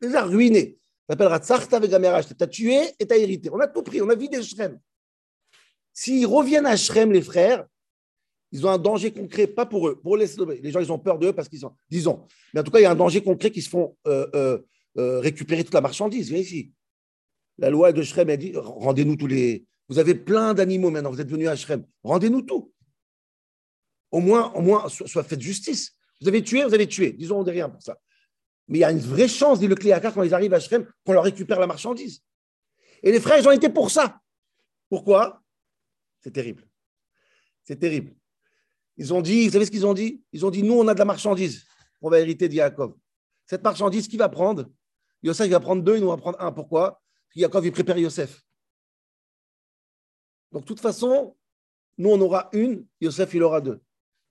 Il 0.00 0.08
les 0.08 0.14
a 0.14 0.24
ruinés. 0.24 0.78
Ça 1.06 1.12
s'appellera 1.12 1.38
Tsarta 1.40 1.78
Vegamerach. 1.78 2.26
Tu 2.26 2.42
as 2.42 2.46
tué 2.46 2.78
et 2.98 3.06
tu 3.06 3.12
as 3.12 3.18
hérité. 3.18 3.50
On 3.52 3.60
a 3.60 3.68
tout 3.68 3.82
pris. 3.82 4.00
On 4.00 4.08
a 4.08 4.14
vidé 4.14 4.42
Shrem. 4.42 4.78
S'ils 5.92 6.26
reviennent 6.26 6.64
à 6.64 6.78
Shrem, 6.78 7.12
les 7.12 7.20
frères, 7.20 7.66
ils 8.54 8.64
ont 8.64 8.70
un 8.70 8.78
danger 8.78 9.12
concret, 9.12 9.48
pas 9.48 9.66
pour 9.66 9.88
eux. 9.88 10.00
Pour 10.00 10.16
les, 10.16 10.28
les 10.62 10.70
gens, 10.70 10.78
ils 10.78 10.92
ont 10.92 10.98
peur 10.98 11.18
d'eux 11.18 11.32
parce 11.32 11.48
qu'ils 11.48 11.58
sont, 11.58 11.74
disons. 11.90 12.24
Mais 12.54 12.60
en 12.60 12.62
tout 12.62 12.70
cas, 12.70 12.78
il 12.78 12.84
y 12.84 12.86
a 12.86 12.90
un 12.92 12.94
danger 12.94 13.20
concret 13.20 13.50
qu'ils 13.50 13.64
se 13.64 13.68
font 13.68 13.96
euh, 14.06 14.28
euh, 14.36 14.58
euh, 14.96 15.18
récupérer 15.18 15.64
toute 15.64 15.74
la 15.74 15.80
marchandise. 15.80 16.28
Viens 16.28 16.38
ici. 16.38 16.72
La 17.58 17.68
loi 17.68 17.92
de 17.92 18.00
Shrem, 18.00 18.30
elle 18.30 18.38
dit 18.38 18.52
rendez-nous 18.54 19.16
tous 19.16 19.26
les. 19.26 19.66
Vous 19.88 19.98
avez 19.98 20.14
plein 20.14 20.54
d'animaux 20.54 20.90
maintenant, 20.90 21.10
vous 21.10 21.20
êtes 21.20 21.28
venus 21.28 21.48
à 21.48 21.56
Shrem. 21.56 21.84
Rendez-nous 22.04 22.42
tout 22.42 22.72
au 24.12 24.20
moins, 24.20 24.52
au 24.52 24.60
moins 24.60 24.88
soit, 24.88 25.24
faite 25.24 25.40
justice. 25.40 25.96
Vous 26.20 26.28
avez 26.28 26.40
tué, 26.44 26.62
vous 26.62 26.74
avez 26.74 26.86
tué. 26.86 27.12
Disons, 27.12 27.40
on 27.40 27.42
dit 27.42 27.50
rien 27.50 27.68
pour 27.68 27.82
ça. 27.82 27.98
Mais 28.68 28.78
il 28.78 28.80
y 28.82 28.84
a 28.84 28.92
une 28.92 29.00
vraie 29.00 29.26
chance, 29.26 29.58
dit 29.58 29.66
le 29.66 29.74
Cléacar, 29.74 30.14
quand 30.14 30.22
ils 30.22 30.32
arrivent 30.32 30.54
à 30.54 30.60
Shrem, 30.60 30.86
qu'on 31.04 31.12
leur 31.12 31.24
récupère 31.24 31.58
la 31.58 31.66
marchandise. 31.66 32.22
Et 33.02 33.10
les 33.10 33.18
frères, 33.18 33.38
ils 33.40 33.48
ont 33.48 33.50
été 33.50 33.68
pour 33.68 33.90
ça. 33.90 34.20
Pourquoi? 34.88 35.42
C'est 36.20 36.30
terrible. 36.30 36.64
C'est 37.64 37.80
terrible. 37.80 38.14
Ils 38.96 39.12
ont 39.12 39.20
dit, 39.20 39.46
vous 39.46 39.52
savez 39.52 39.66
ce 39.66 39.70
qu'ils 39.70 39.86
ont 39.86 39.94
dit? 39.94 40.22
Ils 40.32 40.46
ont 40.46 40.50
dit, 40.50 40.62
nous, 40.62 40.74
on 40.74 40.86
a 40.88 40.94
de 40.94 40.98
la 40.98 41.04
marchandise. 41.04 41.64
On 42.00 42.10
va 42.10 42.20
hériter 42.20 42.48
de 42.48 42.54
Yaakov. 42.54 42.94
Cette 43.46 43.62
marchandise, 43.62 44.08
qui 44.08 44.16
va 44.16 44.28
prendre? 44.28 44.70
Yosef, 45.22 45.46
il 45.46 45.50
va 45.50 45.60
prendre 45.60 45.82
deux, 45.82 45.96
il 45.96 46.00
nous 46.00 46.08
va 46.08 46.16
prendre 46.16 46.40
un. 46.40 46.52
Pourquoi? 46.52 46.90
Parce 46.90 47.34
que 47.34 47.40
Yaakov, 47.40 47.66
il 47.66 47.72
prépare 47.72 47.98
Yosef. 47.98 48.42
Donc, 50.52 50.62
de 50.62 50.66
toute 50.66 50.80
façon, 50.80 51.36
nous, 51.98 52.10
on 52.10 52.20
aura 52.20 52.48
une, 52.52 52.86
Yosef, 53.00 53.34
il 53.34 53.42
aura 53.42 53.60
deux. 53.60 53.80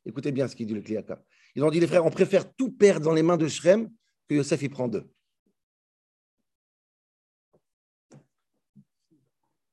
Écoutez 0.06 0.32
bien 0.32 0.48
ce 0.48 0.56
qu'il 0.56 0.68
dit 0.68 0.74
le 0.74 0.82
Kliaka. 0.82 1.22
Ils 1.56 1.64
ont 1.64 1.70
dit 1.70 1.80
les 1.80 1.88
frères, 1.88 2.06
on 2.06 2.12
préfère 2.12 2.52
tout 2.54 2.72
perdre 2.72 3.06
dans 3.06 3.14
les 3.14 3.24
mains 3.24 3.38
de 3.38 3.48
Shrem 3.48 3.90
que 4.28 4.36
Yosef 4.36 4.62
y 4.62 4.70
prend 4.70 4.88
deux. 4.88 5.10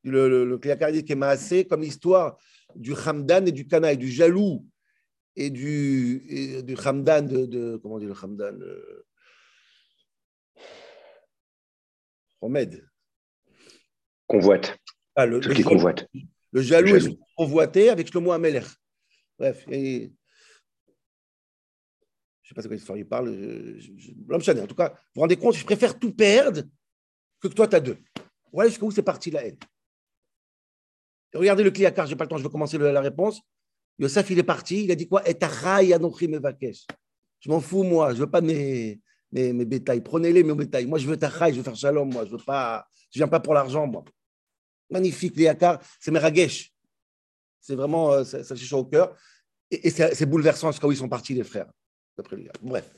Le, 0.03 0.29
le, 0.29 0.45
le 0.45 0.93
dit 0.93 1.67
comme 1.67 1.83
l'histoire 1.83 2.39
du 2.75 2.95
Hamdan 2.95 3.47
et 3.47 3.53
du 3.53 3.67
Kana 3.67 3.93
et 3.93 3.97
du 3.97 4.11
jaloux 4.11 4.67
et 5.37 5.51
du, 5.51 6.25
et 6.29 6.63
du 6.63 6.77
Hamdan 6.77 7.23
de, 7.23 7.77
comment 7.77 7.97
on 7.97 7.99
dit 7.99 8.07
le 8.07 8.15
Hamdan 8.15 8.61
euh. 8.61 9.05
Convoite. 14.27 14.79
Ah, 15.15 15.27
le, 15.27 15.41
qui 15.41 15.63
convoite. 15.63 16.09
Le 16.53 16.63
jaloux, 16.63 16.97
est 16.97 17.19
convoité 17.37 17.91
avec 17.91 18.09
Shlomo 18.09 18.33
Ameler. 18.33 18.63
Bref, 19.39 19.65
et 19.69 20.13
je 22.43 22.47
ne 22.47 22.49
sais 22.49 22.55
pas 22.55 22.63
de 22.63 22.69
quelle 22.69 22.79
histoire 22.79 22.99
il 22.99 23.07
parle. 23.07 23.29
Je, 23.79 24.63
en 24.63 24.67
tout 24.67 24.75
cas, 24.75 24.89
vous 24.89 24.97
vous 25.15 25.21
rendez 25.21 25.37
compte, 25.37 25.55
je 25.55 25.65
préfère 25.65 25.99
tout 25.99 26.15
perdre 26.15 26.63
que 27.41 27.49
que 27.49 27.55
toi, 27.55 27.69
tu 27.69 27.77
as 27.77 27.81
deux. 27.81 27.99
Voilà 28.53 28.69
jusqu'où 28.69 28.91
c'est 28.91 29.03
parti 29.03 29.31
la 29.31 29.45
haine. 29.45 29.59
Regardez 31.35 31.63
le 31.63 31.71
Kliakar, 31.71 32.07
je 32.07 32.13
n'ai 32.13 32.17
pas 32.17 32.25
le 32.25 32.31
temps, 32.31 32.39
je 32.39 32.43
vais 32.43 32.49
commencer 32.49 32.77
la 32.79 33.01
réponse. 33.01 33.41
Yosef, 34.01 34.31
il 34.31 34.39
est 34.39 34.43
parti, 34.43 34.85
il 34.85 34.91
a 34.91 34.95
dit 34.95 35.07
quoi? 35.07 35.23
Je 37.41 37.51
m'en 37.51 37.61
fous, 37.61 37.83
moi, 37.83 38.15
je 38.15 38.21
veux 38.21 38.31
pas 38.31 38.41
mes, 38.41 38.99
mes, 39.31 39.53
mes 39.53 39.67
bétails. 39.67 40.01
Prenez-les, 40.01 40.43
mes 40.43 40.55
bétails. 40.55 40.87
Moi, 40.87 40.99
je 40.99 41.07
veux 41.07 41.19
tachaï, 41.19 41.53
je 41.53 41.59
veux 41.59 41.63
faire 41.63 41.77
shalom, 41.77 42.11
moi. 42.11 42.25
Je 42.25 42.33
ne 42.33 42.39
viens 43.15 43.29
pas 43.29 43.41
pour 43.41 43.53
l'argent, 43.53 43.87
moi. 43.87 44.03
Magnifique, 44.91 45.35
Kliakar, 45.35 45.81
c'est 46.01 46.11
Meragesh. 46.11 46.73
C'est 47.61 47.75
vraiment, 47.75 48.13
euh, 48.13 48.25
ça, 48.25 48.43
ça 48.43 48.57
chaud 48.57 48.79
au 48.79 48.85
cœur. 48.87 49.15
Et, 49.71 49.91
c'est 49.91 50.27
bouleversant 50.27 50.71
où 50.83 50.93
ils 50.93 50.97
sont 50.97 51.09
partis, 51.09 51.35
les 51.35 51.45
frères. 51.45 51.71
Bref. 52.63 52.91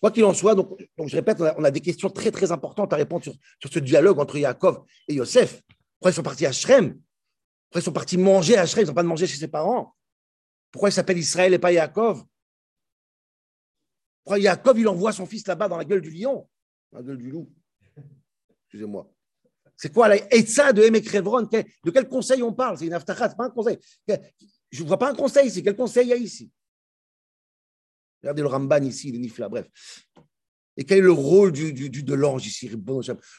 Quoi 0.00 0.10
qu'il 0.10 0.24
en 0.24 0.34
soit, 0.34 0.54
donc, 0.54 0.78
donc 0.98 1.08
je 1.08 1.16
répète, 1.16 1.40
on 1.40 1.64
a, 1.64 1.70
des 1.70 1.80
questions 1.80 2.10
très 2.10 2.30
très 2.30 2.52
importantes 2.52 2.92
à 2.92 2.96
répondre 2.96 3.22
sur, 3.22 3.34
sur 3.58 3.72
ce 3.72 3.78
dialogue 3.78 4.18
entre 4.18 4.36
Yaakov 4.36 4.84
et 5.08 5.14
Yosef. 5.14 5.62
Pourquoi 5.98 6.10
ils 6.10 6.14
sont 6.14 6.22
partis 6.22 6.44
à 6.44 6.52
Shrem? 6.52 6.90
Pourquoi 6.90 7.80
ils 7.80 7.84
sont 7.84 7.92
partis 7.92 8.18
manger 8.18 8.58
à 8.58 8.66
Shrem? 8.66 8.84
Ils 8.84 8.88
n'ont 8.88 8.94
pas 8.94 9.02
de 9.02 9.08
manger 9.08 9.26
chez 9.26 9.38
ses 9.38 9.48
parents? 9.48 9.94
Pourquoi 10.72 10.88
il 10.88 10.92
s'appelle 10.92 11.18
Israël 11.18 11.52
et 11.52 11.58
pas 11.58 11.70
Yaakov? 11.70 12.24
Pourquoi 14.24 14.38
Yaakov, 14.38 14.78
il 14.78 14.88
envoie 14.88 15.12
son 15.12 15.26
fils 15.26 15.46
là-bas 15.46 15.68
dans 15.68 15.76
la 15.76 15.84
gueule 15.84 16.00
du 16.00 16.10
lion? 16.10 16.48
La 16.90 17.02
gueule 17.02 17.18
du 17.18 17.30
loup. 17.30 17.52
Excusez-moi. 18.64 19.12
C'est 19.76 19.92
quoi 19.92 20.08
la 20.08 20.16
ça 20.46 20.72
de 20.72 20.82
Emek 20.82 21.04
De 21.12 21.90
quel 21.90 22.08
conseil 22.08 22.42
on 22.42 22.52
parle? 22.52 22.78
C'est 22.78 22.86
une 22.86 22.94
aftachat, 22.94 23.30
c'est 23.30 23.36
pas 23.36 23.46
un 23.46 23.50
conseil. 23.50 23.78
Je 24.70 24.82
ne 24.82 24.88
vois 24.88 24.98
pas 24.98 25.10
un 25.10 25.14
conseil 25.14 25.48
ici. 25.48 25.62
Quel 25.62 25.76
conseil 25.76 26.06
il 26.06 26.10
y 26.10 26.12
a 26.12 26.16
ici? 26.16 26.50
Regardez 28.22 28.42
le 28.42 28.48
Ramban 28.48 28.82
ici, 28.84 29.10
le 29.10 29.18
Nifla, 29.18 29.48
bref. 29.48 29.68
Et 30.76 30.84
quel 30.84 30.98
est 30.98 31.02
le 31.02 31.12
rôle 31.12 31.52
du, 31.52 31.72
de 31.72 32.14
l'ange 32.14 32.46
ici 32.46 32.70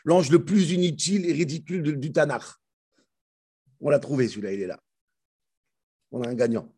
L'ange 0.03 0.29
le 0.29 0.43
plus 0.43 0.71
inutile 0.71 1.25
et 1.25 1.33
ridicule 1.33 1.97
du 1.97 2.11
Tanakh. 2.11 2.43
On 3.79 3.89
l'a 3.89 3.99
trouvé 3.99 4.27
celui-là, 4.27 4.53
il 4.53 4.61
est 4.61 4.67
là. 4.67 4.79
On 6.11 6.21
a 6.21 6.29
un 6.29 6.35
gagnant. 6.35 6.71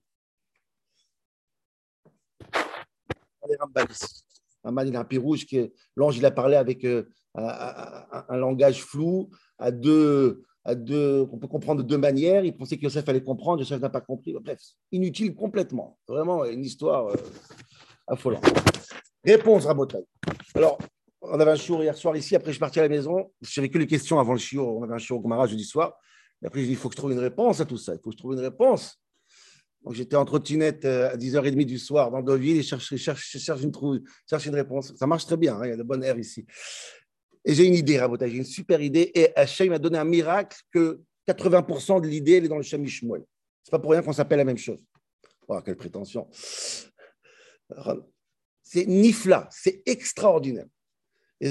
Regardez 3.45 3.57
Ramban 3.59 3.87
ici. 3.91 4.23
Ramban, 4.63 4.85
il 4.85 4.95
a 4.95 4.99
un 4.99 5.05
pied 5.05 5.19
rouge. 5.19 5.45
L'ange, 5.95 6.17
il 6.17 6.25
a 6.25 6.31
parlé 6.31 6.55
avec 6.55 6.83
euh, 6.83 7.03
un, 7.35 8.37
langage 8.37 8.83
flou, 8.83 9.29
à 9.59 9.71
deux, 9.71 10.43
à 10.63 10.75
deux, 10.75 11.27
on 11.31 11.37
peut 11.37 11.47
comprendre 11.47 11.83
de 11.83 11.87
deux 11.87 11.97
manières. 11.97 12.43
Il 12.43 12.55
pensait 12.55 12.77
que 12.77 12.83
Yosef 12.83 13.07
allait 13.07 13.23
comprendre, 13.23 13.59
Yosef 13.59 13.79
n'a 13.79 13.89
pas 13.89 14.01
compris. 14.01 14.33
Bref, 14.33 14.59
inutile 14.91 15.35
complètement. 15.35 15.97
Vraiment 16.07 16.45
une 16.45 16.63
histoire. 16.63 17.07
Euh, 17.07 17.15
affolant. 18.07 18.41
Réponse, 19.23 19.65
Rabotai. 19.65 20.05
Alors, 20.53 20.77
on 21.21 21.39
avait 21.39 21.51
un 21.51 21.55
chiot 21.55 21.81
hier 21.81 21.95
soir 21.95 22.15
ici, 22.15 22.35
après 22.35 22.51
je 22.51 22.53
suis 22.53 22.59
parti 22.59 22.79
à 22.79 22.83
la 22.83 22.89
maison. 22.89 23.31
Je 23.41 23.59
n'avais 23.59 23.69
que 23.69 23.77
les 23.77 23.87
questions 23.87 24.19
avant 24.19 24.33
le 24.33 24.39
chiot. 24.39 24.77
On 24.79 24.83
avait 24.83 24.93
un 24.93 24.99
chiot 24.99 25.15
au 25.15 25.19
Gomara 25.19 25.47
jeudi 25.47 25.63
soir. 25.63 25.97
Et 26.41 26.47
après, 26.47 26.59
j'ai 26.59 26.67
dit, 26.67 26.71
il 26.73 26.77
faut 26.77 26.89
que 26.89 26.93
je 26.93 26.97
trouve 26.97 27.11
une 27.11 27.19
réponse 27.19 27.59
à 27.61 27.65
tout 27.65 27.77
ça. 27.77 27.93
Il 27.93 27.99
faut 28.03 28.09
que 28.09 28.15
je 28.15 28.17
trouve 28.17 28.33
une 28.33 28.39
réponse. 28.39 28.99
J'étais 29.91 30.15
en 30.15 30.25
trottinette 30.25 30.85
euh, 30.85 31.11
à 31.11 31.17
10h30 31.17 31.65
du 31.65 31.77
soir 31.77 32.11
dans 32.11 32.21
Deauville 32.21 32.57
et 32.57 32.63
je 32.63 32.67
cherche, 32.67 32.91
une, 32.91 32.97
cherche 32.97 34.45
une 34.45 34.55
réponse. 34.55 34.93
Ça 34.95 35.05
marche 35.05 35.25
très 35.25 35.37
bien, 35.37 35.55
hein, 35.55 35.65
il 35.65 35.69
y 35.69 35.73
a 35.73 35.77
de 35.77 35.83
bonnes 35.83 36.03
airs 36.03 36.17
ici. 36.17 36.45
Et 37.43 37.53
j'ai 37.53 37.65
une 37.65 37.75
idée, 37.75 37.99
Rabotai, 37.99 38.29
j'ai 38.29 38.37
une 38.37 38.43
super 38.43 38.81
idée. 38.81 39.11
Et 39.13 39.35
Hachem 39.35 39.69
m'a 39.69 39.77
donné 39.77 39.99
un 39.99 40.05
miracle 40.05 40.57
que 40.71 41.01
80% 41.27 42.01
de 42.01 42.07
l'idée, 42.07 42.33
elle 42.33 42.45
est 42.45 42.49
dans 42.49 42.57
le 42.57 42.63
Shamish 42.63 43.01
Ce 43.01 43.05
n'est 43.05 43.21
pas 43.69 43.79
pour 43.79 43.91
rien 43.91 44.01
qu'on 44.01 44.13
s'appelle 44.13 44.39
la 44.39 44.45
même 44.45 44.57
chose. 44.57 44.79
Oh, 45.47 45.61
quelle 45.63 45.75
prétention. 45.75 46.27
C'est 48.63 48.85
nifla, 48.87 49.47
c'est 49.51 49.83
extraordinaire. 49.85 50.65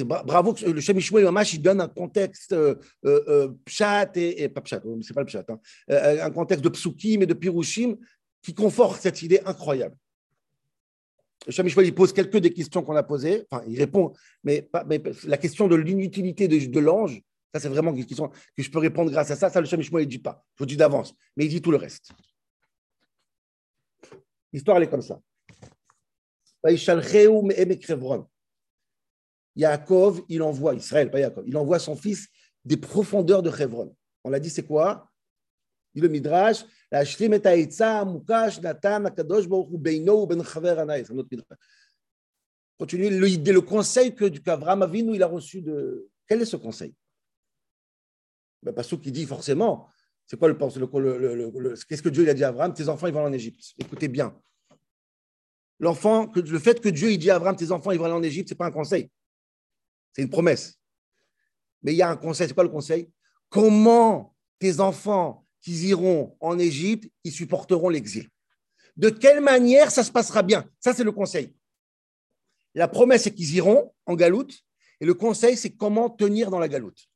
Bravo, 0.05 0.57
le 0.67 0.81
Shemishmuel 0.81 1.25
Mamash, 1.25 1.55
il 1.55 1.63
donne 1.63 1.81
un 1.81 1.89
contexte 1.89 2.53
euh, 2.53 2.75
euh, 3.05 3.53
pshat 3.67 4.17
et, 4.17 4.49
pas 4.49 4.63
pshat, 4.63 4.81
c'est 5.03 5.13
pas 5.13 5.21
le 5.21 5.27
pshat, 5.27 5.45
hein, 5.49 5.61
un 5.89 6.31
contexte 6.31 6.65
de 6.65 6.71
psukim 6.71 7.23
et 7.23 7.27
de 7.27 7.35
pirushim 7.35 7.97
qui 8.45 8.55
conforte 8.55 9.01
cette 9.01 9.23
idée 9.23 9.41
incroyable. 9.47 9.97
Le 11.47 11.53
Shemishmuel, 11.53 11.87
il 11.87 11.95
pose 11.95 12.13
quelques 12.13 12.37
des 12.37 12.53
questions 12.53 12.83
qu'on 12.83 12.95
a 12.95 13.03
posées, 13.03 13.47
enfin, 13.51 13.65
il 13.67 13.79
répond, 13.79 14.13
mais, 14.45 14.69
la 15.25 15.39
question 15.39 15.67
de 15.67 15.75
l'inutilité 15.75 16.47
de, 16.47 16.81
l'ange, 16.81 17.23
ça, 17.53 17.61
c'est 17.61 17.69
vraiment 17.69 17.93
une 17.95 18.05
question 18.05 18.29
que 18.29 18.63
je 18.63 18.71
peux 18.71 18.79
répondre 18.79 19.11
grâce 19.11 19.31
à 19.31 19.37
ça. 19.37 19.49
Ça, 19.49 19.61
le 19.61 19.67
Shemishmuel, 19.67 20.03
il 20.03 20.07
ne 20.07 20.11
dit 20.11 20.19
pas. 20.19 20.45
Je 20.57 20.63
vous 20.63 20.67
dis 20.67 20.77
d'avance, 20.77 21.15
mais 21.37 21.47
il 21.47 21.49
dit 21.49 21.63
tout 21.63 21.71
le 21.71 21.79
reste. 21.79 22.13
L'histoire, 24.53 24.77
elle 24.77 24.85
est 24.85 24.91
comme 24.91 25.03
ça. 25.03 25.21
Yaakov, 29.57 30.23
il 30.29 30.43
envoie, 30.43 30.75
Israël, 30.75 31.11
pas 31.11 31.21
Yaakov, 31.21 31.45
il 31.47 31.57
envoie 31.57 31.79
son 31.79 31.97
fils 31.97 32.29
des 32.65 32.77
profondeurs 32.77 33.43
de 33.43 33.51
Hebron. 33.51 33.95
On 34.25 34.31
l'a 34.31 34.41
dit, 34.41 34.51
c'est 34.51 34.67
quoi? 34.67 35.11
Dit 35.95 36.01
le 36.01 36.09
Midrash, 36.09 36.65
la 36.91 37.05
Shlim 37.05 37.35
et 37.35 37.39
Natan, 37.39 39.05
Akadosh, 39.05 39.47
Beino, 39.49 40.27
Ben 40.27 40.43
Chaver, 40.45 40.77
Anaïs. 40.79 41.11
Un 41.11 41.19
autre 41.19 41.29
Midrash. 41.31 41.59
Continue, 42.79 43.11
le, 43.11 43.61
conseil 43.61 44.15
que 44.15 44.25
qu'Avraham 44.27 44.83
Avinu, 44.83 45.15
il 45.15 45.23
a 45.23 45.29
reçu 45.29 45.63
de. 45.63 46.09
Quel 46.27 46.43
est 46.43 46.47
ce 46.47 46.57
conseil? 46.57 46.95
Ben, 48.63 48.73
Pas 48.73 48.83
ce 48.83 48.97
qui 48.97 49.13
dit 49.13 49.27
forcément. 49.27 49.89
C'est 50.27 50.39
quoi 50.39 50.49
le, 50.49 51.19
le, 51.19 51.51
le 51.51 51.75
Qu'est-ce 51.87 52.03
que 52.03 52.09
Dieu 52.09 52.25
il 52.25 52.29
a 52.31 52.35
dit 52.35 52.43
à 52.43 52.49
Abraham? 52.49 52.75
Tes 52.75 52.89
enfants, 52.89 53.07
ils 53.07 53.13
vont 53.13 53.23
en 53.23 53.33
Égypte. 53.33 53.75
Écoutez 53.79 54.09
bien 54.09 54.35
l'enfant, 55.79 56.31
le 56.35 56.59
fait 56.59 56.81
que 56.81 56.89
Dieu 56.89 57.13
il 57.13 57.19
dit 57.19 57.31
à 57.31 57.37
Abraham, 57.37 57.57
tes 57.57 57.71
enfants, 57.71 57.91
ils 57.91 57.99
vont 57.99 58.05
aller 58.05 58.15
en 58.15 58.23
Égypte, 58.23 58.49
ce 58.49 58.55
n'est 58.55 58.59
pas 58.59 58.67
un 58.67 58.73
conseil. 58.73 59.11
C'est 60.13 60.23
une 60.23 60.31
promesse. 60.31 60.79
Mais 61.83 61.93
il 61.93 61.97
y 61.97 62.03
a 62.03 62.09
un 62.09 62.17
conseil. 62.17 62.49
C'est 62.49 62.55
quoi 62.55 62.65
le 62.65 62.71
conseil? 62.71 63.11
Comment 63.49 64.35
tes 64.59 64.81
enfants 64.81 65.44
qui 65.65 65.73
iront 65.89 66.37
en 66.41 66.59
Égypte, 66.59 67.11
ils 67.25 67.33
supporteront 67.33 67.89
l'exil 67.89 68.29
De 68.99 69.09
quelle 69.09 69.41
manière 69.41 69.91
ça 69.91 70.05
se 70.05 70.13
passera 70.13 70.43
bien? 70.43 70.71
Ça, 70.79 70.93
c'est 70.93 71.05
le 71.05 71.11
conseil. 71.11 71.57
La 72.75 72.87
promesse, 72.87 73.23
c'est 73.23 73.35
qu'ils 73.35 73.55
iront 73.55 73.95
en 74.05 74.15
galoute. 74.15 74.63
Et 75.01 75.07
le 75.07 75.15
conseil, 75.15 75.57
c'est 75.57 75.75
comment 75.75 76.11
tenir 76.11 76.51
dans 76.51 76.59
la 76.59 76.69
galoute. 76.69 77.09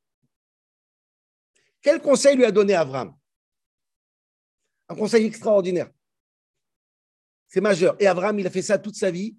Quel 1.83 2.01
conseil 2.01 2.37
lui 2.37 2.45
a 2.47 2.51
donné 2.51 2.75
Abraham 2.75 3.15
Un 4.89 4.95
conseil 4.97 5.27
extraordinaire. 5.27 5.91
C'est 7.49 7.61
majeur. 7.61 7.97
Et 8.01 8.07
Abraham, 8.07 8.39
il 8.39 8.47
a 8.47 8.51
fait 8.51 8.63
ça 8.63 8.79
toute 8.79 8.97
sa 8.97 9.11
vie. 9.11 9.37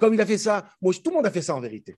comme 0.00 0.14
il 0.14 0.20
a 0.20 0.26
fait 0.26 0.38
ça. 0.38 0.68
Tout 0.82 1.10
le 1.10 1.12
monde 1.12 1.26
a 1.26 1.30
fait 1.30 1.42
ça 1.42 1.54
en 1.54 1.60
vérité. 1.60 1.96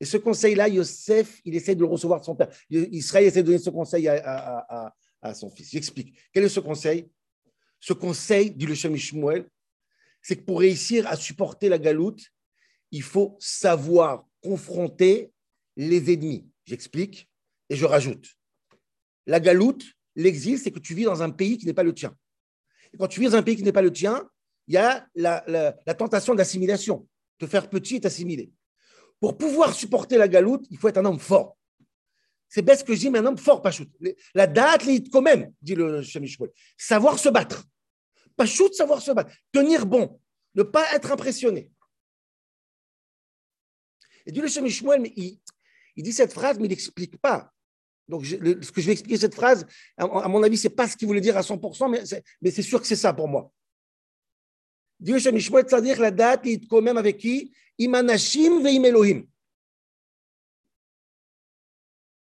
Et 0.00 0.06
ce 0.06 0.16
conseil-là, 0.16 0.68
Yosef, 0.68 1.40
il 1.44 1.54
essaie 1.56 1.74
de 1.74 1.80
le 1.80 1.86
recevoir 1.86 2.20
de 2.20 2.24
son 2.24 2.36
père. 2.36 2.48
Israël 2.70 3.26
essaie 3.26 3.42
de 3.42 3.48
donner 3.48 3.58
ce 3.58 3.70
conseil 3.70 4.08
à, 4.08 4.94
son 5.34 5.50
fils. 5.50 5.70
J'explique. 5.70 6.18
Quel 6.32 6.44
est 6.44 6.48
ce 6.48 6.60
conseil? 6.60 7.10
Ce 7.80 7.92
conseil, 7.92 8.50
dit 8.50 8.66
le 8.66 8.74
Shem 8.74 8.96
c'est 10.20 10.36
que 10.36 10.42
pour 10.42 10.60
réussir 10.60 11.06
à 11.06 11.16
supporter 11.16 11.68
la 11.68 11.78
galoute, 11.78 12.32
il 12.90 13.02
faut 13.02 13.36
savoir 13.38 14.26
confronter 14.42 15.32
les 15.76 16.12
ennemis. 16.12 16.48
J'explique 16.64 17.28
et 17.68 17.76
je 17.76 17.84
rajoute. 17.84 18.36
La 19.26 19.40
galoute, 19.40 19.84
l'exil, 20.16 20.58
c'est 20.58 20.70
que 20.70 20.78
tu 20.78 20.94
vis 20.94 21.04
dans 21.04 21.22
un 21.22 21.30
pays 21.30 21.58
qui 21.58 21.66
n'est 21.66 21.74
pas 21.74 21.82
le 21.82 21.94
tien. 21.94 22.16
Et 22.92 22.96
quand 22.96 23.08
tu 23.08 23.20
vis 23.20 23.26
dans 23.26 23.36
un 23.36 23.42
pays 23.42 23.56
qui 23.56 23.62
n'est 23.62 23.72
pas 23.72 23.82
le 23.82 23.92
tien, 23.92 24.28
il 24.66 24.74
y 24.74 24.76
a 24.76 25.06
la, 25.14 25.72
tentation 25.94 26.34
d'assimilation, 26.34 27.06
te 27.38 27.46
faire 27.46 27.68
petit 27.68 27.96
et 27.96 28.00
t'assimiler. 28.00 28.50
Pour 29.20 29.36
pouvoir 29.36 29.74
supporter 29.74 30.16
la 30.16 30.28
galoute, 30.28 30.66
il 30.70 30.78
faut 30.78 30.88
être 30.88 30.98
un 30.98 31.04
homme 31.04 31.18
fort. 31.18 31.57
C'est 32.48 32.66
ce 32.76 32.84
que 32.84 33.10
mais 33.10 33.18
un 33.18 33.26
homme 33.26 33.38
fort, 33.38 33.60
Pachout. 33.60 33.88
La 34.34 34.46
date, 34.46 34.84
quand 35.12 35.20
même, 35.20 35.52
dit 35.60 35.74
le 35.74 36.02
Shemishwell. 36.02 36.50
Savoir 36.76 37.18
se 37.18 37.28
battre. 37.28 37.64
Pachout, 38.36 38.72
savoir 38.72 39.02
se 39.02 39.12
battre. 39.12 39.34
Tenir 39.52 39.84
bon. 39.84 40.18
Ne 40.54 40.62
pas 40.62 40.94
être 40.94 41.12
impressionné. 41.12 41.70
Et 44.24 44.32
dit 44.32 44.40
le 44.40 44.48
Shemishwell, 44.48 45.00
mais 45.00 45.12
il, 45.16 45.40
dit 45.96 46.12
cette 46.12 46.32
phrase, 46.32 46.58
mais 46.58 46.66
il 46.66 46.70
n'explique 46.70 47.18
pas. 47.18 47.52
Donc, 48.08 48.24
ce 48.24 48.36
que 48.36 48.80
je 48.80 48.86
vais 48.86 48.92
expliquer 48.92 49.18
cette 49.18 49.34
phrase, 49.34 49.66
à, 49.98 50.06
mon 50.28 50.42
avis, 50.42 50.56
ce 50.56 50.68
n'est 50.68 50.74
pas 50.74 50.88
ce 50.88 50.96
qu'il 50.96 51.06
voulait 51.06 51.20
dire 51.20 51.36
à 51.36 51.42
100%, 51.42 52.22
mais 52.40 52.50
c'est 52.50 52.62
sûr 52.62 52.80
que 52.80 52.86
c'est 52.86 52.96
ça 52.96 53.12
pour 53.12 53.28
moi. 53.28 53.52
Dieu 54.98 55.18
Shemishmoet 55.18 55.64
Tzadir 55.64 56.00
la 56.00 56.10
date, 56.10 56.40
il 56.44 56.66
quand 56.66 56.80
même 56.80 56.96
avec 56.96 57.18
qui? 57.18 57.52
Imanashim 57.78 58.62
veim 58.62 58.84
Elohim. 58.84 59.24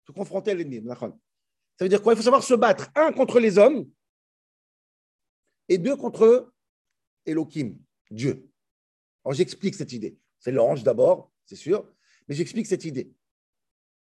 Se 0.06 0.12
confronter 0.12 0.52
à 0.52 0.54
l'ennemi. 0.54 0.82
Ça 0.88 1.10
veut 1.82 1.90
dire 1.90 2.02
quoi? 2.02 2.14
Il 2.14 2.18
faut 2.18 2.24
savoir 2.24 2.44
se 2.44 2.54
battre, 2.54 2.90
un, 2.96 3.12
contre 3.12 3.40
les 3.40 3.58
hommes, 3.58 3.90
et 5.68 5.78
deux, 5.78 5.96
contre 5.96 6.54
Elohim, 7.26 7.78
Dieu. 8.12 8.48
Alors 9.24 9.34
j'explique 9.34 9.76
cette 9.76 9.92
idée. 9.92 10.18
C'est 10.40 10.52
l'ange 10.52 10.84
d'abord, 10.84 11.32
c'est 11.46 11.56
sûr, 11.56 11.92
mais 12.28 12.36
j'explique 12.36 12.68
cette 12.68 12.86
idée. 12.86 13.12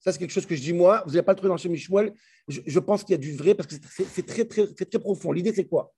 Ça, 0.01 0.13
c'est 0.13 0.19
quelque 0.19 0.31
chose 0.31 0.47
que 0.47 0.55
je 0.55 0.61
dis 0.61 0.73
moi. 0.73 1.03
Vous 1.07 1.13
n'avez 1.13 1.23
pas 1.23 1.33
le 1.33 1.39
truc 1.39 1.49
dans 1.49 1.57
chez 1.57 1.69
Michel. 1.69 2.15
Je, 2.47 2.79
pense 2.79 3.03
qu'il 3.03 3.13
y 3.13 3.15
a 3.15 3.19
du 3.19 3.33
vrai 3.33 3.55
parce 3.55 3.67
que 3.67 3.75
c'est 3.91 4.25
très, 4.25 4.45
très, 4.45 4.73
très, 4.73 4.85
très 4.85 4.99
profond. 4.99 5.33
L'idée, 5.33 5.53
c'est 5.53 5.67
quoi? 5.67 5.93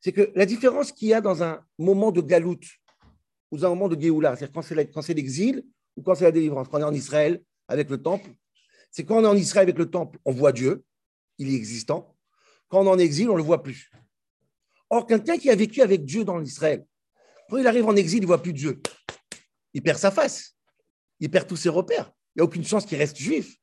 C'est 0.00 0.12
que 0.12 0.30
la 0.34 0.44
différence 0.44 0.92
qu'il 0.92 1.08
y 1.08 1.14
a 1.14 1.22
dans 1.22 1.42
un 1.42 1.64
moment 1.78 2.12
de 2.12 2.20
galoute 2.20 2.66
ou 3.50 3.56
dans 3.56 3.68
un 3.68 3.70
moment 3.70 3.88
de 3.88 3.98
Géoula, 3.98 4.36
c'est-à-dire 4.36 4.52
quand 4.92 5.02
c'est 5.02 5.14
l'exil 5.14 5.64
ou 5.96 6.02
quand 6.02 6.14
c'est 6.14 6.24
la 6.24 6.32
délivrance, 6.32 6.68
quand 6.68 6.78
on 6.78 6.80
est 6.82 6.84
en 6.84 6.92
Israël 6.92 7.42
avec 7.66 7.88
le 7.88 8.02
temple, 8.02 8.28
c'est 8.94 9.04
quand 9.04 9.16
on 9.16 9.24
est 9.24 9.26
en 9.26 9.34
Israël 9.34 9.64
avec 9.64 9.76
le 9.76 9.90
temple, 9.90 10.20
on 10.24 10.30
voit 10.30 10.52
Dieu, 10.52 10.84
il 11.38 11.52
est 11.52 11.56
existant. 11.56 12.16
Quand 12.68 12.82
on 12.82 12.86
est 12.86 12.90
en 12.90 12.98
exil, 13.00 13.28
on 13.28 13.32
ne 13.32 13.38
le 13.38 13.42
voit 13.42 13.60
plus. 13.60 13.90
Or, 14.88 15.04
quelqu'un 15.04 15.36
qui 15.36 15.50
a 15.50 15.56
vécu 15.56 15.82
avec 15.82 16.04
Dieu 16.04 16.24
dans 16.24 16.38
l'Israël, 16.38 16.86
quand 17.50 17.56
il 17.56 17.66
arrive 17.66 17.86
en 17.86 17.96
exil, 17.96 18.18
il 18.18 18.22
ne 18.22 18.26
voit 18.28 18.40
plus 18.40 18.52
Dieu. 18.52 18.80
Il 19.72 19.82
perd 19.82 19.98
sa 19.98 20.12
face. 20.12 20.54
Il 21.18 21.28
perd 21.28 21.48
tous 21.48 21.56
ses 21.56 21.70
repères. 21.70 22.12
Il 22.28 22.38
n'y 22.38 22.42
a 22.42 22.44
aucune 22.44 22.64
chance 22.64 22.86
qu'il 22.86 22.96
reste 22.96 23.16
juif. 23.16 23.56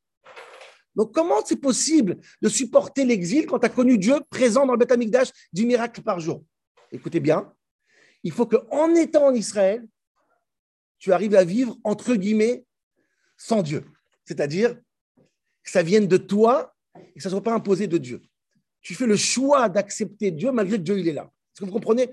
Donc, 0.95 1.13
comment 1.13 1.45
c'est 1.45 1.61
possible 1.61 2.17
de 2.41 2.49
supporter 2.49 3.05
l'exil 3.05 3.45
quand 3.45 3.59
tu 3.59 3.67
as 3.67 3.69
connu 3.69 3.97
Dieu 3.97 4.15
présent 4.29 4.65
dans 4.65 4.73
le 4.73 4.79
Beth 4.79 4.91
Amikdash, 4.91 5.29
10 5.53 5.65
miracles 5.65 6.01
par 6.01 6.19
jour? 6.19 6.43
Écoutez 6.91 7.21
bien, 7.21 7.53
il 8.23 8.33
faut 8.33 8.47
qu'en 8.47 8.93
étant 8.95 9.27
en 9.27 9.33
Israël, 9.33 9.87
tu 10.99 11.13
arrives 11.13 11.35
à 11.35 11.45
vivre, 11.45 11.77
entre 11.85 12.15
guillemets, 12.15 12.65
sans 13.37 13.61
Dieu. 13.61 13.85
C'est-à-dire 14.25 14.75
que 15.63 15.71
ça 15.71 15.83
vienne 15.83 16.07
de 16.07 16.17
toi 16.17 16.73
et 16.95 17.13
que 17.13 17.21
ça 17.21 17.29
ne 17.29 17.35
soit 17.35 17.43
pas 17.43 17.53
imposé 17.53 17.87
de 17.87 17.97
Dieu. 17.97 18.21
Tu 18.81 18.95
fais 18.95 19.05
le 19.05 19.15
choix 19.15 19.69
d'accepter 19.69 20.31
Dieu 20.31 20.51
malgré 20.51 20.77
que 20.77 20.83
Dieu 20.83 20.99
il 20.99 21.07
est 21.07 21.13
là. 21.13 21.23
Est-ce 21.23 21.61
que 21.61 21.65
vous 21.65 21.71
comprenez? 21.71 22.09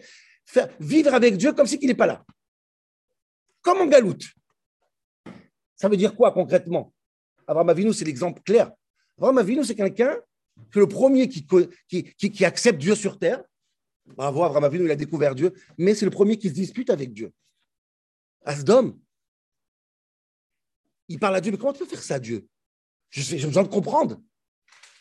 Vivre 0.81 1.15
avec 1.15 1.37
Dieu 1.37 1.53
comme 1.53 1.67
si 1.67 1.79
il 1.81 1.89
n'est 1.89 1.95
pas 1.95 2.07
là. 2.07 2.25
Comme 3.63 3.79
en 3.79 3.87
galoute. 3.87 4.25
Ça 5.77 5.89
veut 5.89 5.97
dire 5.97 6.15
quoi 6.15 6.33
concrètement? 6.33 6.93
Abraham 7.47 7.71
Avinu, 7.71 7.93
c'est 7.93 8.05
l'exemple 8.05 8.43
clair. 8.43 8.71
Abraham 9.17 9.39
Avinu, 9.39 9.65
c'est 9.65 9.75
quelqu'un 9.75 10.19
que 10.71 10.79
le 10.79 10.89
premier 10.89 11.29
qui, 11.29 12.45
accepte 12.45 12.79
Dieu 12.79 12.95
sur 12.95 13.19
terre. 13.19 13.43
Bravo, 14.05 14.43
Abraham 14.43 14.65
Avinu, 14.65 14.85
il 14.85 14.91
a 14.91 14.97
découvert 14.97 15.35
Dieu, 15.35 15.53
mais 15.77 15.95
c'est 15.95 16.05
le 16.05 16.11
premier 16.11 16.37
qui 16.37 16.49
se 16.49 16.55
dispute 16.55 16.91
avec 16.91 17.13
Dieu. 17.13 17.33
Asdom, 18.45 18.99
il 21.09 21.19
parle 21.19 21.37
à 21.37 21.41
Dieu, 21.41 21.53
mais 21.53 21.59
comment 21.59 21.73
tu 21.73 21.81
peux 21.81 21.87
faire 21.87 22.03
ça, 22.03 22.19
Dieu? 22.19 22.47
J'ai 23.11 23.47
besoin 23.47 23.63
de 23.63 23.69
comprendre. 23.69 24.21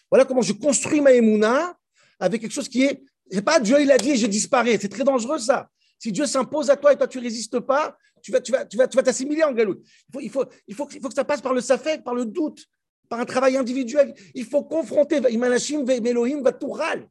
Voilà 0.09 0.25
comment 0.25 0.41
je 0.41 0.53
construis 0.53 1.01
ma 1.01 1.11
émouna 1.11 1.77
avec 2.19 2.41
quelque 2.41 2.53
chose 2.53 2.69
qui 2.69 2.83
est, 2.83 3.03
c'est 3.29 3.41
pas 3.41 3.59
Dieu, 3.59 3.81
il 3.81 3.91
a 3.91 3.97
dit 3.97 4.15
je 4.15 4.27
disparais. 4.27 4.77
C'est 4.79 4.89
très 4.89 5.03
dangereux 5.03 5.39
ça. 5.39 5.69
Si 5.99 6.11
Dieu 6.11 6.25
s'impose 6.25 6.69
à 6.69 6.77
toi 6.77 6.93
et 6.93 6.97
toi 6.97 7.07
tu 7.07 7.19
résistes 7.19 7.59
pas, 7.59 7.97
tu 8.21 8.31
vas, 8.31 8.41
tu 8.41 8.51
vas, 8.51 8.65
tu 8.65 8.77
vas, 8.77 8.87
tu 8.87 8.95
vas 8.95 9.03
t'assimiler 9.03 9.43
en 9.43 9.51
galoute. 9.51 9.83
Il 10.19 10.29
faut, 10.29 10.45
il 10.67 10.73
faut, 10.75 10.89
il 10.95 11.01
faut, 11.01 11.09
que 11.09 11.13
ça 11.13 11.25
passe 11.25 11.41
par 11.41 11.53
le 11.53 11.61
safek, 11.61 12.03
par 12.03 12.15
le 12.15 12.25
doute, 12.25 12.65
par 13.09 13.19
un 13.19 13.25
travail 13.25 13.57
individuel. 13.57 14.13
Il 14.33 14.45
faut 14.45 14.63
confronter. 14.63 15.21
Imanashim 15.29 15.83
Vatoural. 15.83 17.07